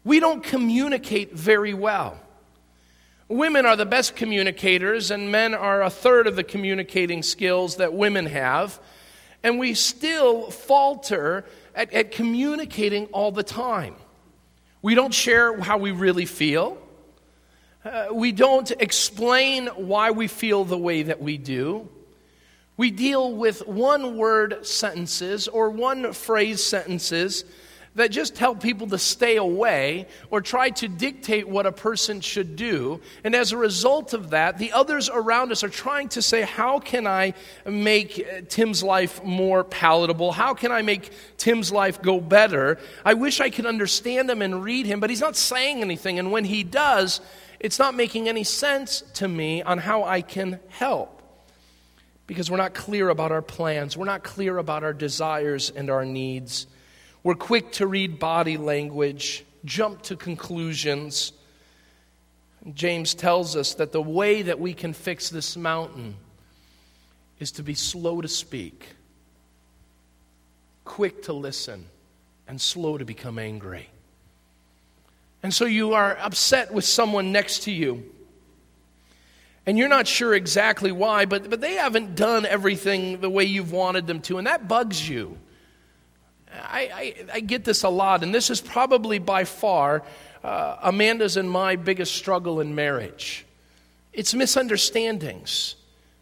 [0.06, 2.18] We don't communicate very well.
[3.28, 7.94] Women are the best communicators, and men are a third of the communicating skills that
[7.94, 8.80] women have.
[9.44, 11.44] And we still falter
[11.76, 13.96] at, at communicating all the time.
[14.82, 16.78] We don't share how we really feel.
[17.84, 21.90] Uh, we don't explain why we feel the way that we do.
[22.78, 27.46] We deal with one word sentences or one phrase sentences
[27.96, 32.58] that just tell people to stay away or try to dictate what a person should
[32.58, 33.00] do.
[33.24, 36.80] And as a result of that, the others around us are trying to say, How
[36.80, 37.34] can I
[37.66, 40.34] make Tim's life more palatable?
[40.34, 42.78] How can I make Tim's life go better?
[43.06, 46.20] I wish I could understand him and read him, but he's not saying anything.
[46.20, 47.22] And when he does,
[47.62, 51.16] it's not making any sense to me on how I can help
[52.28, 56.06] because we're not clear about our plans, we're not clear about our desires and our
[56.06, 56.68] needs.
[57.24, 61.32] We're quick to read body language, jump to conclusions.
[62.74, 66.16] James tells us that the way that we can fix this mountain
[67.40, 68.88] is to be slow to speak,
[70.84, 71.86] quick to listen,
[72.48, 73.90] and slow to become angry.
[75.44, 78.15] And so you are upset with someone next to you.
[79.66, 83.72] And you're not sure exactly why, but, but they haven't done everything the way you've
[83.72, 85.38] wanted them to, and that bugs you.
[86.54, 90.04] I, I, I, get this a lot, and this is probably by far
[90.44, 93.46] uh, Amanda's and my biggest struggle in marriage.
[94.14, 95.76] It's misunderstandings.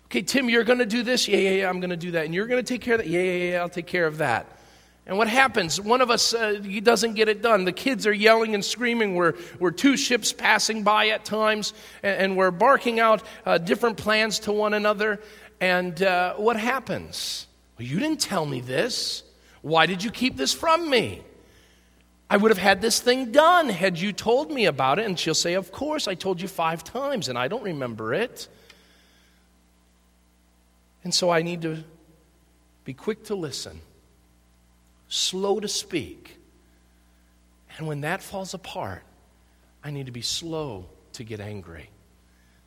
[0.06, 1.28] Okay, Tim, you're going to do this?
[1.28, 2.26] Yeah, yeah, yeah, I'm going to do that.
[2.26, 3.08] And you're going to take care of that?
[3.08, 4.48] Yeah, yeah, yeah, I'll take care of that.
[5.06, 5.82] And what happens?
[5.82, 7.66] One of us uh, doesn't get it done.
[7.66, 9.16] The kids are yelling and screaming.
[9.16, 13.98] We're, we're two ships passing by at times, and, and we're barking out uh, different
[13.98, 15.20] plans to one another.
[15.60, 17.48] And uh, what happens?
[17.78, 19.24] Well, you didn't tell me this.
[19.62, 21.22] Why did you keep this from me?
[22.30, 25.06] I would have had this thing done had you told me about it.
[25.06, 28.48] And she'll say, Of course, I told you five times, and I don't remember it.
[31.04, 31.84] And so I need to
[32.86, 33.82] be quick to listen,
[35.08, 36.38] slow to speak.
[37.78, 39.04] And when that falls apart,
[39.84, 41.90] I need to be slow to get angry.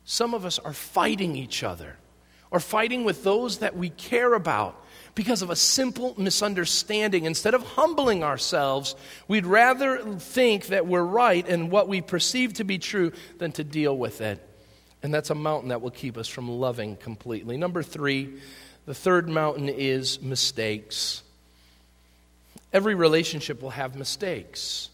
[0.03, 1.97] Some of us are fighting each other
[2.51, 4.83] or fighting with those that we care about
[5.15, 7.25] because of a simple misunderstanding.
[7.25, 8.95] Instead of humbling ourselves,
[9.27, 13.63] we'd rather think that we're right in what we perceive to be true than to
[13.63, 14.41] deal with it.
[15.03, 17.57] And that's a mountain that will keep us from loving completely.
[17.57, 18.39] Number three,
[18.85, 21.23] the third mountain is mistakes.
[22.77, 24.89] Every relationship will have mistakes.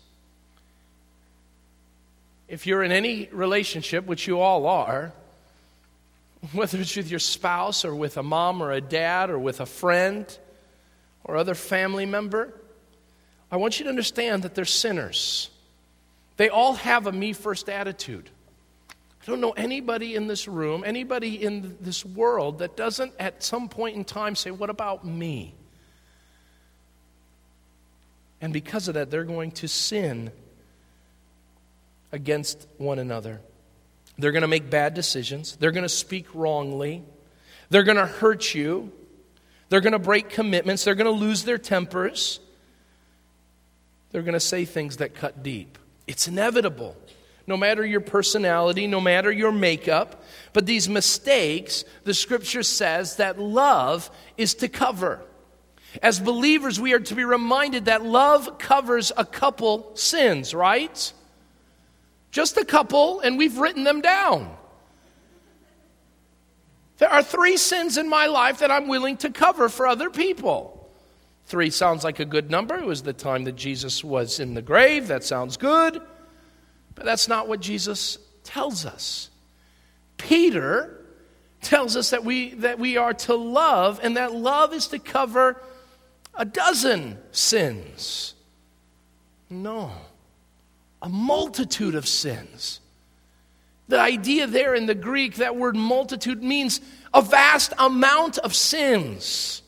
[2.48, 5.12] If you're in any relationship, which you all are,
[6.54, 9.66] whether it's with your spouse or with a mom or a dad or with a
[9.66, 10.26] friend
[11.26, 12.54] or other family member,
[13.52, 15.50] I want you to understand that they're sinners.
[16.38, 18.30] They all have a me first attitude.
[19.22, 23.68] I don't know anybody in this room, anybody in this world that doesn't at some
[23.68, 25.54] point in time say, What about me?
[28.44, 30.30] And because of that, they're going to sin
[32.12, 33.40] against one another.
[34.18, 35.56] They're going to make bad decisions.
[35.56, 37.04] They're going to speak wrongly.
[37.70, 38.92] They're going to hurt you.
[39.70, 40.84] They're going to break commitments.
[40.84, 42.42] They're going to lose their tempers.
[44.12, 45.78] They're going to say things that cut deep.
[46.06, 46.98] It's inevitable.
[47.48, 53.40] No matter your personality, no matter your makeup, but these mistakes, the scripture says that
[53.40, 55.22] love is to cover.
[56.02, 61.14] As believers, we are to be reminded that love covers a couple sins, right?
[62.32, 64.58] Just a couple, and we've written them down.
[66.98, 70.90] There are three sins in my life that I'm willing to cover for other people.
[71.46, 72.76] Three sounds like a good number.
[72.76, 75.10] It was the time that Jesus was in the grave.
[75.10, 76.02] That sounds good.
[76.96, 79.30] But that's not what Jesus tells us.
[80.18, 81.06] Peter
[81.62, 85.62] tells us that we, that we are to love, and that love is to cover
[86.36, 88.34] a dozen sins.
[89.50, 89.92] No
[91.04, 92.80] a multitude of sins.
[93.90, 96.80] The idea there in the Greek, that word multitude means
[97.14, 99.62] a vast amount of sins.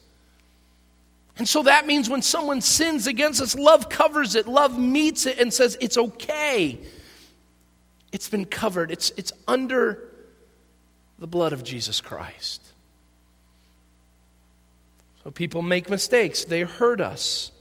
[1.37, 5.37] And so that means when someone sins against us, love covers it, love meets it,
[5.37, 6.79] and says, It's okay.
[8.13, 10.09] It's been covered, it's, it's under
[11.19, 12.64] the blood of Jesus Christ.
[15.33, 17.51] People make mistakes, they hurt us,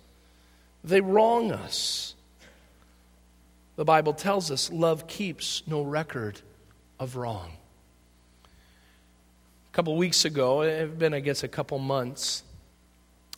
[0.82, 2.14] they wrong us.
[3.76, 6.40] The Bible tells us love keeps no record
[7.00, 7.52] of wrong.
[8.44, 12.44] A couple weeks ago, it had been, I guess, a couple months,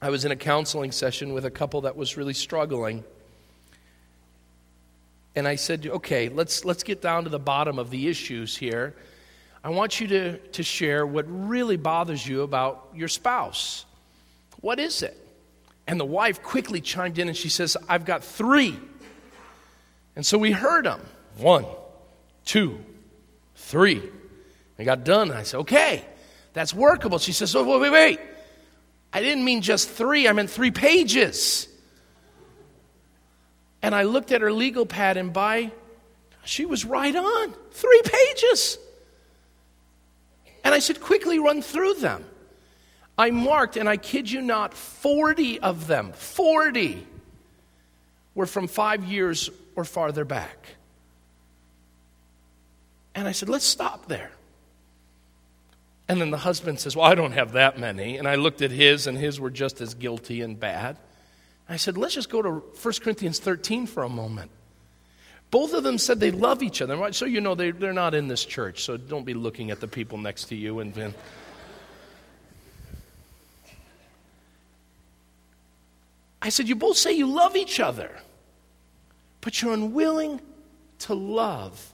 [0.03, 3.03] I was in a counseling session with a couple that was really struggling.
[5.35, 8.95] And I said, okay, let's, let's get down to the bottom of the issues here.
[9.65, 13.87] I want you to, to share what really bothers you about your spouse.
[14.61, 15.16] What is it?
[15.87, 18.79] And the wife quickly chimed in and she says, I've got three.
[20.16, 21.01] And so we heard them
[21.37, 21.66] one,
[22.45, 22.81] two,
[23.55, 24.03] three.
[24.79, 25.31] I got done.
[25.31, 26.05] I said, okay,
[26.53, 27.19] that's workable.
[27.19, 28.21] She says, oh, wait, wait, wait.
[29.12, 31.69] I didn't mean just three, I meant three pages.
[33.83, 35.71] And I looked at her legal pad, and by,
[36.45, 37.55] she was right on.
[37.71, 38.79] Three pages.
[40.64, 42.25] And I said, quickly run through them.
[43.19, 47.07] I marked, and I kid you not, 40 of them, 40
[48.35, 50.69] were from five years or farther back.
[53.15, 54.31] And I said, let's stop there.
[56.09, 58.17] And then the husband says, Well, I don't have that many.
[58.17, 60.97] And I looked at his, and his were just as guilty and bad.
[61.69, 64.51] I said, Let's just go to 1 Corinthians 13 for a moment.
[65.51, 67.13] Both of them said they love each other.
[67.13, 69.89] So you know they, they're not in this church, so don't be looking at the
[69.89, 71.15] people next to you and then.
[76.47, 78.11] I said, You both say you love each other,
[79.41, 80.41] but you're unwilling
[81.01, 81.93] to love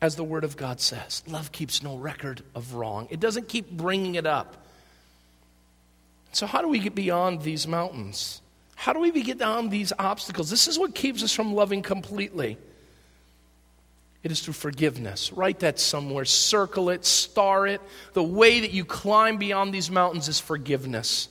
[0.00, 1.22] as the Word of God says.
[1.26, 4.66] Love keeps no record of wrong, it doesn't keep bringing it up.
[6.32, 8.40] So, how do we get beyond these mountains?
[8.76, 10.48] How do we get down these obstacles?
[10.48, 12.56] This is what keeps us from loving completely.
[14.22, 15.32] It is through forgiveness.
[15.32, 17.80] Write that somewhere, circle it, star it.
[18.14, 21.28] The way that you climb beyond these mountains is forgiveness.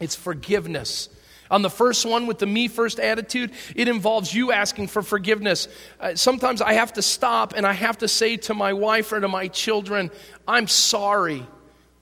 [0.00, 1.08] It's forgiveness.
[1.54, 5.68] On the first one, with the me first attitude, it involves you asking for forgiveness.
[6.00, 9.20] Uh, sometimes I have to stop and I have to say to my wife or
[9.20, 10.10] to my children,
[10.48, 11.46] I'm sorry.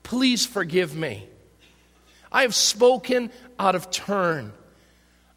[0.01, 1.27] Please forgive me.
[2.31, 4.53] I have spoken out of turn.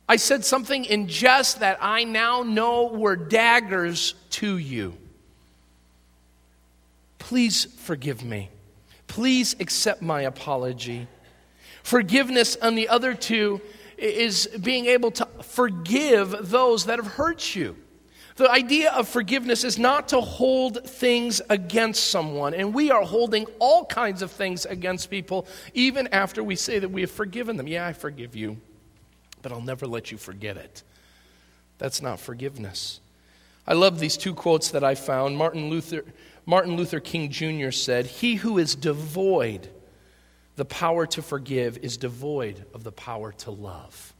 [0.09, 4.97] I said something in jest that I now know were daggers to you.
[7.19, 8.49] Please forgive me.
[9.09, 11.07] Please accept my apology.
[11.83, 13.61] Forgiveness on the other two
[13.97, 17.77] is being able to forgive those that have hurt you.
[18.37, 22.53] The idea of forgiveness is not to hold things against someone.
[22.53, 26.91] And we are holding all kinds of things against people even after we say that
[26.91, 27.67] we have forgiven them.
[27.67, 28.59] Yeah, I forgive you,
[29.41, 30.83] but I'll never let you forget it.
[31.79, 33.01] That's not forgiveness.
[33.67, 35.39] I love these two quotes that I found.
[35.39, 36.05] Martin Luther,
[36.45, 37.71] Martin Luther King Jr.
[37.71, 39.69] said, He who is devoid
[40.57, 44.15] the power to forgive is devoid of the power to love.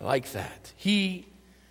[0.00, 0.72] I like that.
[0.76, 1.26] He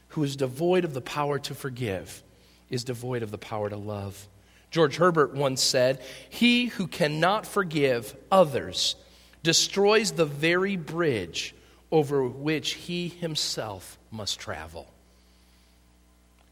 [0.09, 2.23] who is devoid of the power to forgive
[2.69, 4.27] is devoid of the power to love.
[4.71, 8.95] George Herbert once said, He who cannot forgive others
[9.41, 11.53] destroys the very bridge
[11.91, 14.87] over which he himself must travel.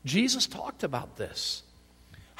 [0.06, 1.64] Jesus talked about this.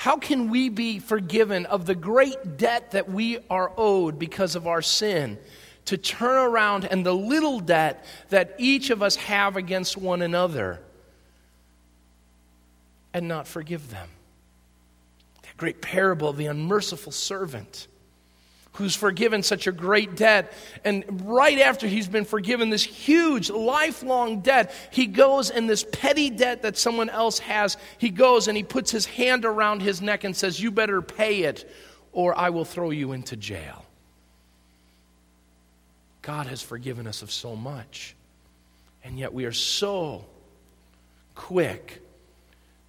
[0.02, 4.66] How can we be forgiven of the great debt that we are owed because of
[4.66, 5.38] our sin?
[5.86, 10.80] To turn around and the little debt that each of us have against one another
[13.14, 14.10] and not forgive them.
[15.44, 17.88] That great parable of the unmerciful servant
[18.74, 20.54] who's forgiven such a great debt.
[20.84, 26.30] And right after he's been forgiven this huge, lifelong debt, he goes in this petty
[26.30, 27.78] debt that someone else has.
[27.98, 31.44] He goes and he puts his hand around his neck and says, You better pay
[31.44, 31.70] it,
[32.14, 33.86] or I will throw you into jail.
[36.22, 38.16] God has forgiven us of so much.
[39.04, 40.26] And yet we are so
[41.36, 42.02] quick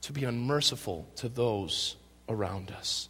[0.03, 1.97] to be unmerciful to those
[2.29, 3.09] around us.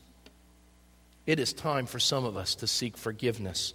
[1.26, 3.74] It is time for some of us to seek forgiveness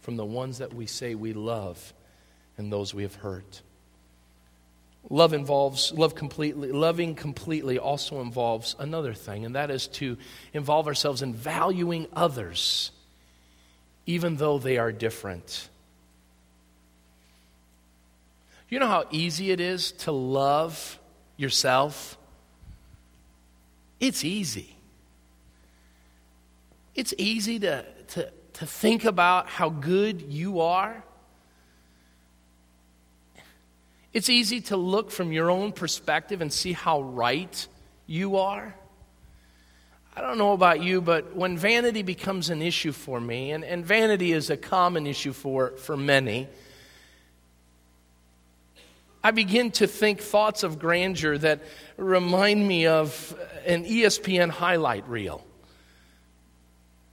[0.00, 1.92] from the ones that we say we love
[2.56, 3.62] and those we have hurt.
[5.10, 10.18] Love involves, love completely, loving completely also involves another thing, and that is to
[10.52, 12.90] involve ourselves in valuing others,
[14.06, 15.68] even though they are different.
[18.68, 20.98] You know how easy it is to love
[21.36, 22.18] yourself?
[23.98, 24.77] It's easy.
[26.98, 31.04] It's easy to, to, to think about how good you are.
[34.12, 37.68] It's easy to look from your own perspective and see how right
[38.08, 38.74] you are.
[40.16, 43.86] I don't know about you, but when vanity becomes an issue for me, and, and
[43.86, 46.48] vanity is a common issue for, for many,
[49.22, 51.62] I begin to think thoughts of grandeur that
[51.96, 55.44] remind me of an ESPN highlight reel.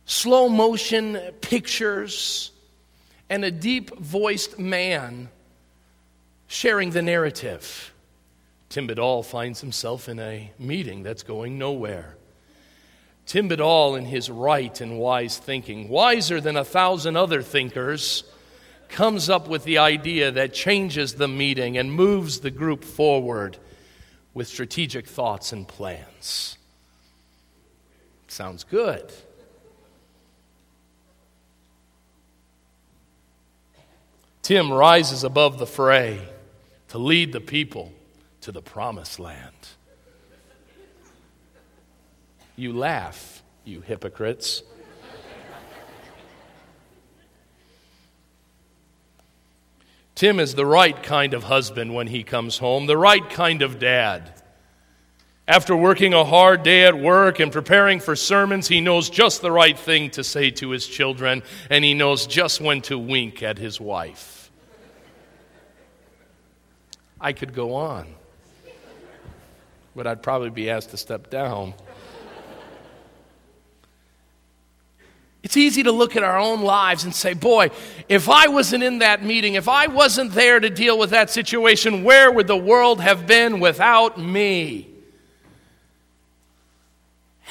[0.05, 2.51] Slow motion pictures
[3.29, 5.29] and a deep voiced man
[6.47, 7.91] sharing the narrative.
[8.69, 12.17] Tim Badal finds himself in a meeting that's going nowhere.
[13.25, 18.23] Tim Badal, in his right and wise thinking, wiser than a thousand other thinkers,
[18.89, 23.57] comes up with the idea that changes the meeting and moves the group forward
[24.35, 26.57] with strategic thoughts and plans.
[28.27, 29.11] Sounds good.
[34.45, 36.19] Tim rises above the fray
[36.89, 37.91] to lead the people
[38.41, 39.55] to the promised land.
[42.55, 44.61] You laugh, you hypocrites.
[50.13, 53.79] Tim is the right kind of husband when he comes home, the right kind of
[53.79, 54.31] dad.
[55.47, 59.51] After working a hard day at work and preparing for sermons, he knows just the
[59.51, 61.41] right thing to say to his children,
[61.71, 64.34] and he knows just when to wink at his wife.
[67.25, 68.05] I could go on,
[69.95, 71.73] but I'd probably be asked to step down.
[75.41, 77.71] It's easy to look at our own lives and say, boy,
[78.07, 82.03] if I wasn't in that meeting, if I wasn't there to deal with that situation,
[82.03, 84.87] where would the world have been without me?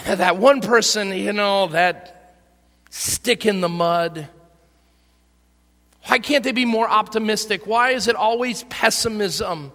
[0.06, 2.36] And that one person, you know, that
[2.90, 4.28] stick in the mud.
[6.06, 7.66] Why can't they be more optimistic?
[7.66, 9.72] Why is it always pessimism?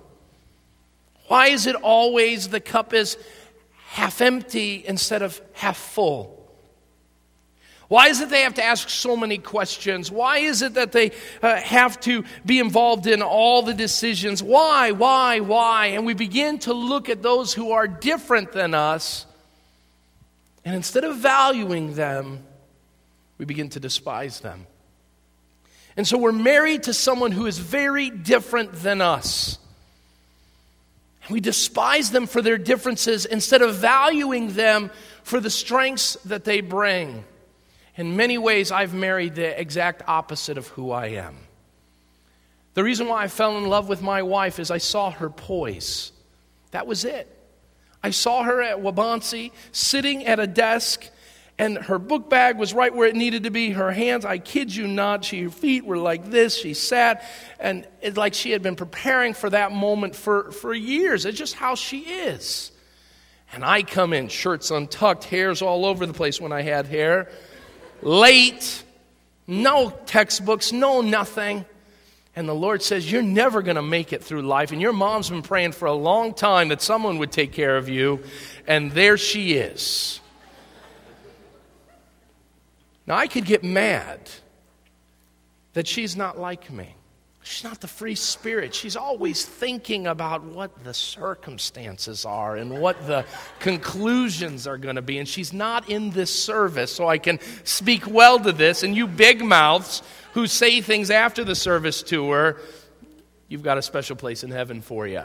[1.27, 3.17] Why is it always the cup is
[3.89, 6.35] half empty instead of half full?
[7.87, 10.11] Why is it they have to ask so many questions?
[10.11, 11.11] Why is it that they
[11.41, 14.43] uh, have to be involved in all the decisions?
[14.43, 15.87] Why, why, why?
[15.87, 19.25] And we begin to look at those who are different than us,
[20.63, 22.43] and instead of valuing them,
[23.39, 24.67] we begin to despise them.
[25.99, 29.57] And so we're married to someone who is very different than us.
[31.29, 34.91] We despise them for their differences instead of valuing them
[35.23, 37.25] for the strengths that they bring.
[37.97, 41.35] In many ways, I've married the exact opposite of who I am.
[42.75, 46.13] The reason why I fell in love with my wife is I saw her poise.
[46.71, 47.27] That was it.
[48.01, 51.09] I saw her at Waubonsee sitting at a desk,
[51.59, 53.71] and her book bag was right where it needed to be.
[53.71, 56.57] Her hands, I kid you not, she, her feet were like this.
[56.57, 57.29] She sat,
[57.59, 61.25] and it's like she had been preparing for that moment for, for years.
[61.25, 62.71] It's just how she is.
[63.51, 67.29] And I come in, shirts untucked, hairs all over the place when I had hair
[68.01, 68.83] late,
[69.45, 71.65] no textbooks, no nothing.
[72.37, 74.71] And the Lord says, You're never going to make it through life.
[74.71, 77.89] And your mom's been praying for a long time that someone would take care of
[77.89, 78.23] you.
[78.65, 80.21] And there she is.
[83.09, 84.29] Now, I could get mad
[85.73, 86.95] that she's not like me.
[87.41, 88.75] She's not the free spirit.
[88.75, 93.25] She's always thinking about what the circumstances are and what the
[93.59, 95.17] conclusions are going to be.
[95.17, 98.83] And she's not in this service, so I can speak well to this.
[98.83, 100.03] And you big mouths
[100.33, 102.57] who say things after the service to her,
[103.47, 105.23] you've got a special place in heaven for you.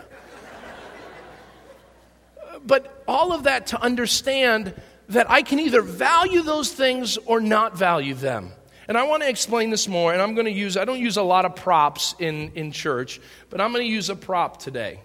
[2.65, 4.73] but all of that to understand
[5.09, 8.53] that I can either value those things or not value them.
[8.87, 11.17] And I want to explain this more, and I'm going to use, I don't use
[11.17, 15.01] a lot of props in, in church, but I'm going to use a prop today.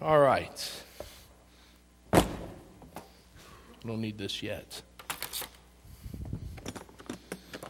[0.00, 0.72] All right.
[2.14, 2.22] I
[3.86, 4.80] don't need this yet.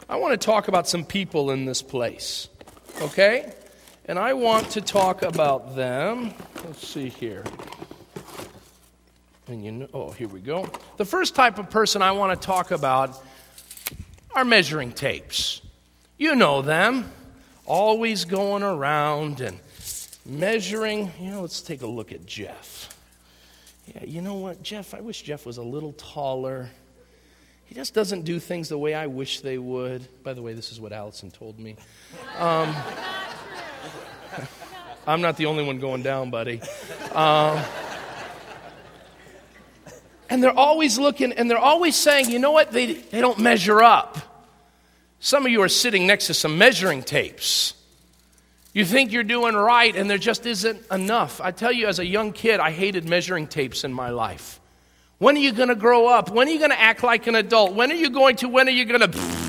[0.07, 2.47] I want to talk about some people in this place,
[3.01, 3.53] okay?
[4.05, 6.33] And I want to talk about them.
[6.65, 7.43] Let's see here.
[9.47, 10.69] And you know, oh, here we go.
[10.97, 13.21] The first type of person I want to talk about
[14.33, 15.61] are measuring tapes.
[16.17, 17.11] You know them,
[17.65, 19.59] always going around and
[20.25, 21.11] measuring.
[21.19, 22.97] You know, let's take a look at Jeff.
[23.87, 24.93] Yeah, you know what, Jeff?
[24.93, 26.69] I wish Jeff was a little taller.
[27.65, 30.07] He just doesn't do things the way I wish they would.
[30.23, 31.75] By the way, this is what Allison told me.
[32.37, 32.75] Um,
[35.07, 36.61] I'm not the only one going down, buddy.
[37.13, 37.59] Um,
[40.29, 43.81] and they're always looking and they're always saying, you know what, they, they don't measure
[43.81, 44.17] up.
[45.19, 47.75] Some of you are sitting next to some measuring tapes.
[48.73, 51.41] You think you're doing right, and there just isn't enough.
[51.41, 54.61] I tell you, as a young kid, I hated measuring tapes in my life.
[55.17, 56.29] When are you going to grow up?
[56.31, 57.73] When are you going to act like an adult?
[57.73, 59.40] When are you going to, when are you going to.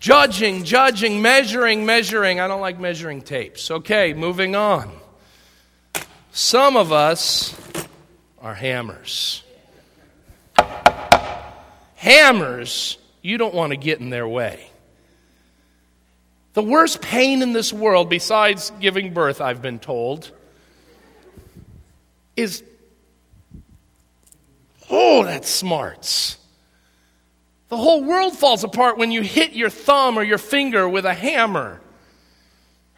[0.00, 2.38] Judging, judging, measuring, measuring.
[2.38, 3.70] I don't like measuring tapes.
[3.70, 4.90] Okay, moving on.
[6.30, 7.54] Some of us
[8.40, 9.42] are hammers.
[11.96, 14.70] Hammers, you don't want to get in their way.
[16.54, 20.30] The worst pain in this world, besides giving birth, I've been told,
[22.36, 22.62] is
[24.88, 26.37] oh, that smarts.
[27.68, 31.14] The whole world falls apart when you hit your thumb or your finger with a
[31.14, 31.80] hammer.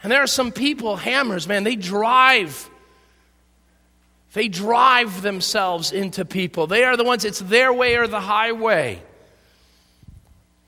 [0.02, 2.70] And there are some people, hammers, man, they drive.
[4.32, 6.66] They drive themselves into people.
[6.66, 9.02] They are the ones, it's their way or the highway.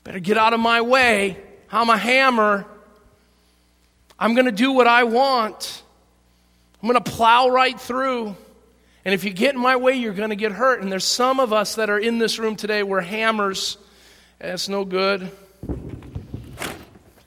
[0.05, 1.39] Better get out of my way.
[1.71, 2.67] I'm a hammer.
[4.19, 5.83] I'm going to do what I want.
[6.83, 8.37] I'm going to plow right through.
[9.05, 10.83] And if you get in my way, you're going to get hurt.
[10.83, 13.79] And there's some of us that are in this room today, we're hammers.
[14.43, 15.31] That's no good.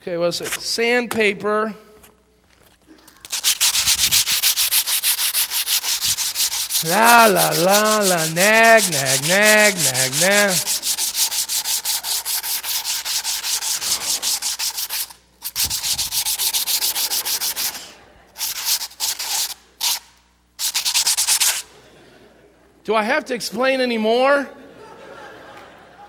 [0.02, 0.48] Okay, what's it?
[0.48, 1.74] Sandpaper.
[6.84, 10.56] La la la la, nag, nag, nag, nag, nag.
[22.84, 24.46] Do I have to explain any more?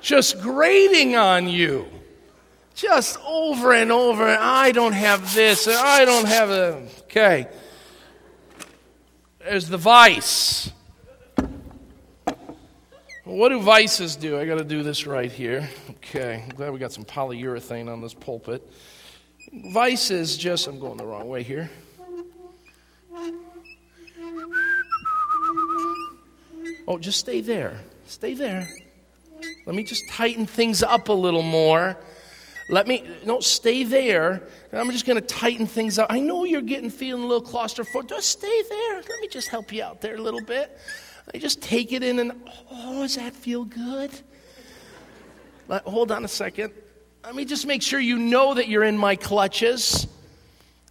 [0.01, 1.87] Just grating on you.
[2.75, 4.27] Just over and over.
[4.27, 5.67] I don't have this.
[5.67, 6.87] I don't have a.
[7.03, 7.47] Okay.
[9.39, 10.71] There's the vice.
[13.23, 14.39] What do vices do?
[14.39, 15.69] I got to do this right here.
[15.89, 16.43] Okay.
[16.43, 18.61] I'm glad we got some polyurethane on this pulpit.
[19.71, 20.67] Vices just.
[20.67, 21.69] I'm going the wrong way here.
[26.87, 27.81] Oh, just stay there.
[28.05, 28.69] Stay there.
[29.67, 31.97] Let me just tighten things up a little more.
[32.69, 34.41] Let me, no, stay there.
[34.71, 36.07] I'm just going to tighten things up.
[36.09, 38.07] I know you're getting feeling a little claustrophobic.
[38.07, 38.95] Just stay there.
[38.95, 40.79] Let me just help you out there a little bit.
[41.33, 42.31] Me just take it in and,
[42.71, 44.11] oh, does that feel good?
[45.67, 46.71] Let, hold on a second.
[47.25, 50.07] Let me just make sure you know that you're in my clutches.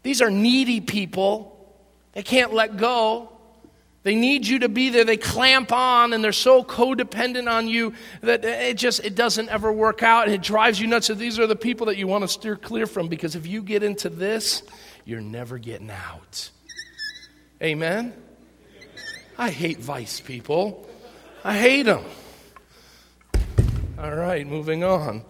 [0.03, 1.74] These are needy people.
[2.12, 3.36] They can't let go.
[4.07, 5.02] They need you to be there.
[5.02, 9.72] They clamp on and they're so codependent on you that it just it doesn't ever
[9.72, 11.09] work out and it drives you nuts.
[11.09, 13.64] So these are the people that you want to steer clear from because if you
[13.64, 14.62] get into this,
[15.04, 16.50] you're never getting out.
[17.61, 18.12] Amen.
[19.36, 20.88] I hate vice people.
[21.42, 22.04] I hate them.
[23.98, 25.24] All right, moving on.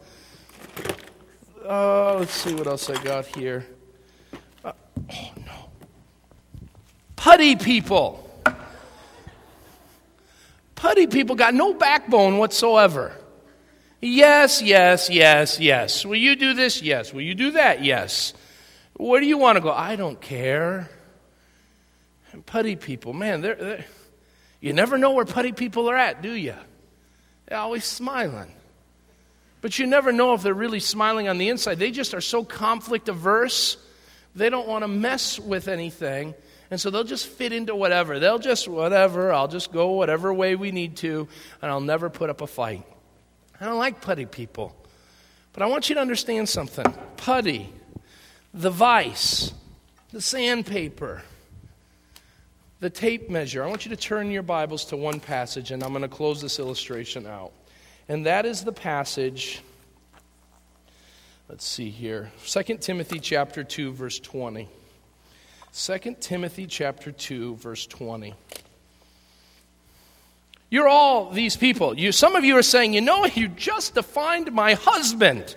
[1.66, 3.64] Uh, let's see what else I got here.
[4.62, 4.72] Uh,
[5.10, 5.70] oh no.
[7.16, 8.24] Putty people.
[10.86, 13.12] Putty people got no backbone whatsoever.
[14.00, 16.06] Yes, yes, yes, yes.
[16.06, 16.80] Will you do this?
[16.80, 17.12] Yes.
[17.12, 17.82] Will you do that?
[17.82, 18.34] Yes.
[18.94, 19.72] Where do you want to go?
[19.72, 20.88] I don't care.
[22.30, 23.84] And putty people, man, they're, they're,
[24.60, 26.54] you never know where putty people are at, do you?
[27.48, 28.52] They're always smiling.
[29.62, 31.80] But you never know if they're really smiling on the inside.
[31.80, 33.76] They just are so conflict averse,
[34.36, 36.34] they don't want to mess with anything.
[36.70, 38.18] And so they'll just fit into whatever.
[38.18, 41.28] They'll just, whatever, I'll just go whatever way we need to,
[41.62, 42.84] and I'll never put up a fight.
[43.60, 44.74] I don't like putty people.
[45.52, 46.92] But I want you to understand something.
[47.16, 47.72] Putty,
[48.52, 49.52] the vice,
[50.12, 51.22] the sandpaper,
[52.80, 53.64] the tape measure.
[53.64, 56.42] I want you to turn your Bibles to one passage, and I'm going to close
[56.42, 57.52] this illustration out.
[58.08, 59.62] And that is the passage,
[61.48, 64.68] let's see here, 2 Timothy chapter 2, verse 20.
[65.76, 68.32] 2 Timothy chapter 2 verse 20.
[70.70, 71.98] You're all these people.
[71.98, 75.54] You, some of you are saying, you know, you just defined my husband.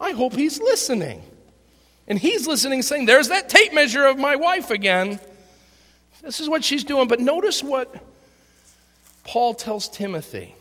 [0.00, 1.22] I hope he's listening.
[2.08, 5.20] And he's listening, saying, There's that tape measure of my wife again.
[6.22, 7.08] This is what she's doing.
[7.08, 7.94] But notice what
[9.22, 10.54] Paul tells Timothy.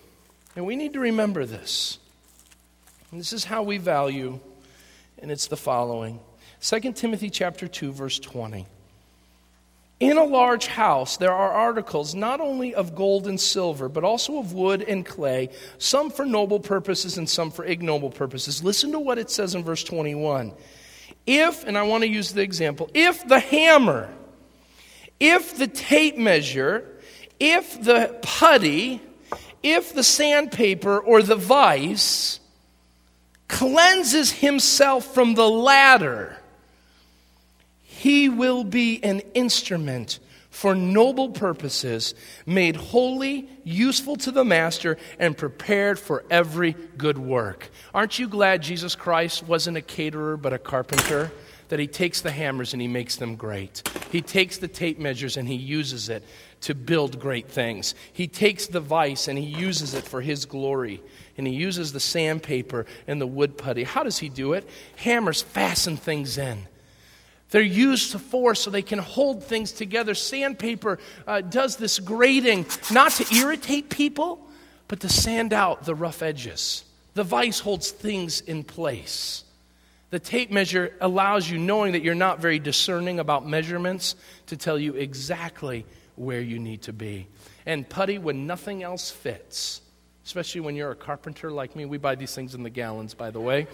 [0.55, 1.97] And we need to remember this.
[3.09, 4.39] And this is how we value,
[5.17, 6.19] and it's the following
[6.61, 8.67] 2 Timothy chapter 2 verse 20.
[9.99, 14.37] In a large house there are articles not only of gold and silver, but also
[14.37, 15.49] of wood and clay,
[15.79, 18.63] some for noble purposes and some for ignoble purposes.
[18.63, 20.53] Listen to what it says in verse 21.
[21.25, 24.09] If, and I want to use the example, if the hammer,
[25.19, 26.87] if the tape measure,
[27.39, 29.01] if the putty,
[29.63, 32.39] if the sandpaper or the vice
[33.47, 36.40] cleanses himself from the latter,
[38.01, 40.17] he will be an instrument
[40.49, 42.15] for noble purposes,
[42.47, 47.69] made holy, useful to the master, and prepared for every good work.
[47.93, 51.31] Aren't you glad Jesus Christ wasn't a caterer but a carpenter?
[51.69, 53.87] That he takes the hammers and he makes them great.
[54.11, 56.23] He takes the tape measures and he uses it
[56.61, 57.93] to build great things.
[58.11, 61.03] He takes the vice and he uses it for his glory.
[61.37, 63.83] And he uses the sandpaper and the wood putty.
[63.83, 64.67] How does he do it?
[64.95, 66.65] Hammers fasten things in.
[67.51, 70.15] They're used to force so they can hold things together.
[70.15, 74.39] Sandpaper uh, does this grating not to irritate people,
[74.87, 76.85] but to sand out the rough edges.
[77.13, 79.43] The vise holds things in place.
[80.11, 84.15] The tape measure allows you, knowing that you're not very discerning about measurements,
[84.47, 85.85] to tell you exactly
[86.15, 87.27] where you need to be.
[87.65, 89.81] And putty, when nothing else fits,
[90.25, 93.29] especially when you're a carpenter like me, we buy these things in the gallons, by
[93.29, 93.67] the way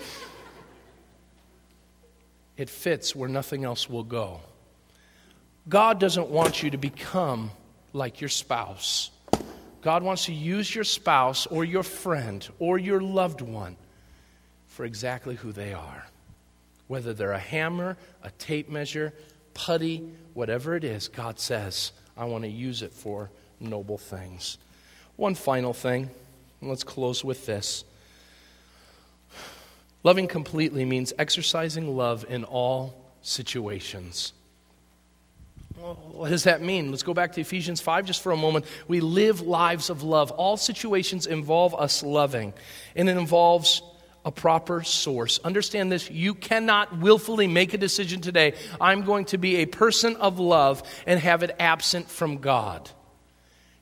[2.58, 4.42] it fits where nothing else will go.
[5.70, 7.52] God doesn't want you to become
[7.94, 9.12] like your spouse.
[9.82, 13.78] God wants to use your spouse or your friend or your loved one
[14.68, 16.06] for exactly who they are.
[16.88, 19.14] Whether they're a hammer, a tape measure,
[19.54, 23.30] putty, whatever it is, God says, I want to use it for
[23.60, 24.58] noble things.
[25.16, 26.10] One final thing,
[26.62, 27.84] and let's close with this.
[30.08, 34.32] Loving completely means exercising love in all situations.
[35.76, 36.92] what does that mean?
[36.92, 38.64] Let's go back to Ephesians 5 just for a moment.
[38.88, 40.32] We live lives of love.
[40.32, 42.54] All situations involve us loving,
[42.96, 43.82] and it involves
[44.24, 45.42] a proper source.
[45.44, 48.54] Understand this you cannot willfully make a decision today.
[48.80, 52.90] I'm going to be a person of love and have it absent from God.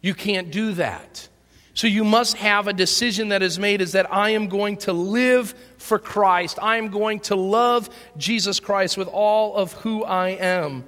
[0.02, 1.30] You can't do that.
[1.76, 4.94] So you must have a decision that is made is that I am going to
[4.94, 6.58] live for Christ.
[6.62, 10.86] I am going to love Jesus Christ with all of who I am.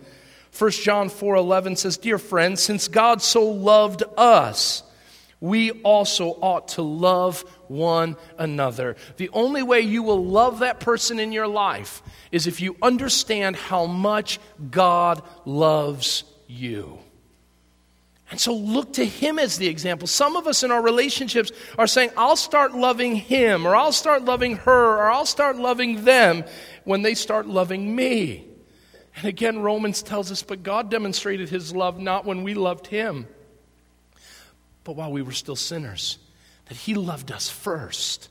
[0.58, 4.82] 1 John 4:11 says, "Dear friends, since God so loved us,
[5.42, 11.20] we also ought to love one another." The only way you will love that person
[11.20, 14.40] in your life is if you understand how much
[14.72, 17.00] God loves you.
[18.30, 20.08] And so look to him as the example.
[20.08, 24.24] Some of us in our relationships are saying, I'll start loving him, or I'll start
[24.26, 26.44] loving her, or I'll start loving them
[26.84, 28.46] when they start loving me.
[29.16, 33.28] And again, Romans tells us, but God demonstrated his love not when we loved him,
[34.84, 36.18] but while we were still sinners.
[36.66, 38.30] That he loved us first.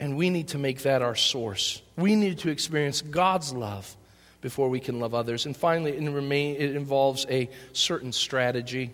[0.00, 1.82] And we need to make that our source.
[1.96, 3.94] We need to experience God's love
[4.44, 5.46] before we can love others.
[5.46, 8.90] And finally, it, remain, it involves a certain strategy.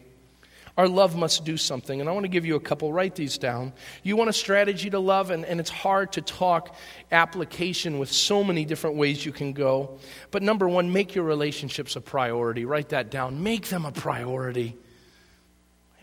[0.76, 2.00] Our love must do something.
[2.00, 2.92] And I want to give you a couple.
[2.92, 3.72] Write these down.
[4.04, 6.76] You want a strategy to love, and, and it's hard to talk
[7.10, 9.98] application with so many different ways you can go.
[10.30, 12.64] But number one, make your relationships a priority.
[12.64, 13.42] Write that down.
[13.42, 14.76] Make them a priority.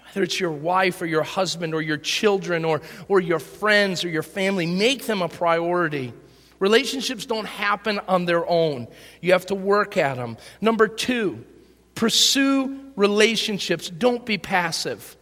[0.08, 4.10] Whether it's your wife or your husband or your children or, or your friends or
[4.10, 6.12] your family, make them a priority.
[6.60, 8.88] Relationships don't happen on their own,
[9.22, 10.38] you have to work at them.
[10.62, 11.46] Number two,
[11.96, 15.16] pursue relationships, don't be passive.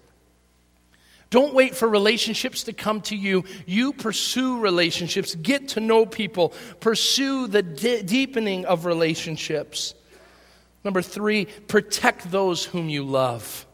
[1.32, 3.44] Don't wait for relationships to come to you.
[3.66, 9.96] You pursue relationships, get to know people, pursue the de- deepening of relationships.
[10.84, 13.66] Number three, protect those whom you love.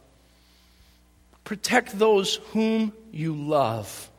[1.44, 4.11] Protect those whom you love.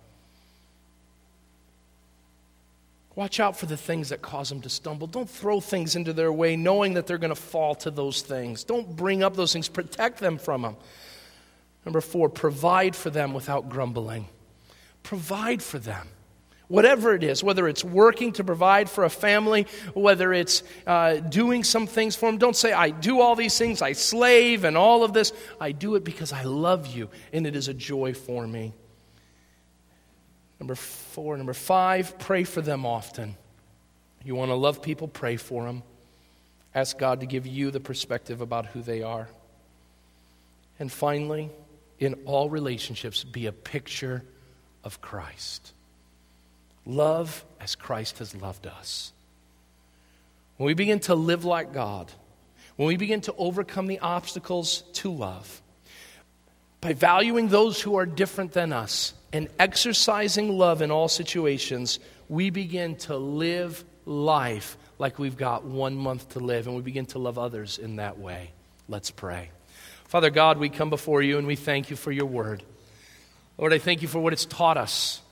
[3.15, 5.07] Watch out for the things that cause them to stumble.
[5.07, 8.65] Don't throw things into their way knowing that they're going to fall to those things.
[8.65, 9.69] Don't bring up those things.
[9.69, 10.77] Protect them from them.
[11.85, 14.29] Number four, provide for them without grumbling.
[15.03, 16.09] Provide for them.
[16.69, 21.65] Whatever it is, whether it's working to provide for a family, whether it's uh, doing
[21.65, 25.05] some things for them, don't say, I do all these things, I slave and all
[25.05, 25.35] of this.
[25.61, 28.73] I do it because I love you and it is a joy for me.
[30.63, 31.37] Number four.
[31.37, 33.35] Number five, pray for them often.
[34.25, 35.83] You want to love people, pray for them.
[36.73, 39.27] Ask God to give you the perspective about who they are.
[40.79, 41.51] And finally,
[41.99, 44.23] in all relationships, be a picture
[44.85, 45.73] of Christ.
[46.87, 49.13] Love as Christ has loved us.
[50.59, 52.13] When we begin to live like God,
[52.77, 55.61] when we begin to overcome the obstacles to love,
[56.83, 62.51] by valuing those who are different than us, and exercising love in all situations, we
[62.51, 67.21] begin to live life like we've got one month to live, and we begin to
[67.21, 68.51] love others in that way.
[68.89, 69.51] Let's pray.
[70.07, 72.65] Father God, we come before you and we thank you for your word.
[73.57, 75.23] Lord, I thank you for what it's taught us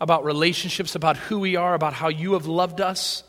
[0.00, 3.22] about relationships, about who we are, about how you have loved us.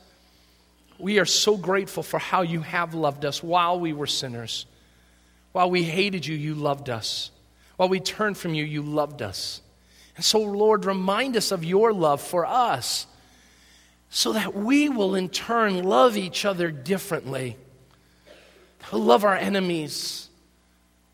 [0.98, 4.66] We are so grateful for how you have loved us while we were sinners.
[5.52, 7.30] While we hated you, you loved us.
[7.82, 9.60] While we turned from you, you loved us.
[10.16, 13.08] And so, Lord, remind us of your love for us
[14.12, 17.58] so that we will in turn love each other differently.
[18.92, 20.30] We'll love our enemies.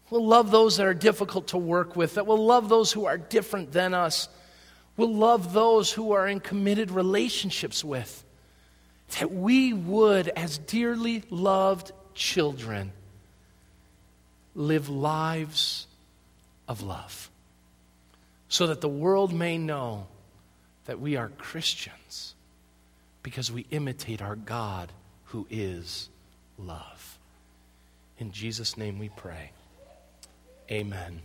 [0.10, 3.18] We'll love those that are difficult to work with, that we'll love those who are
[3.18, 4.28] different than us.
[4.98, 8.26] We'll love those who are in committed relationships with.
[9.20, 12.92] That we would, as dearly loved children,
[14.54, 15.87] live lives
[16.68, 17.30] of love
[18.50, 20.08] so that the world may know
[20.86, 22.34] that we are Christians
[23.24, 24.92] because we imitate our God
[25.26, 26.10] who is
[26.58, 27.18] love.
[28.20, 29.52] In Jesus' name we pray.
[30.72, 31.22] Amen.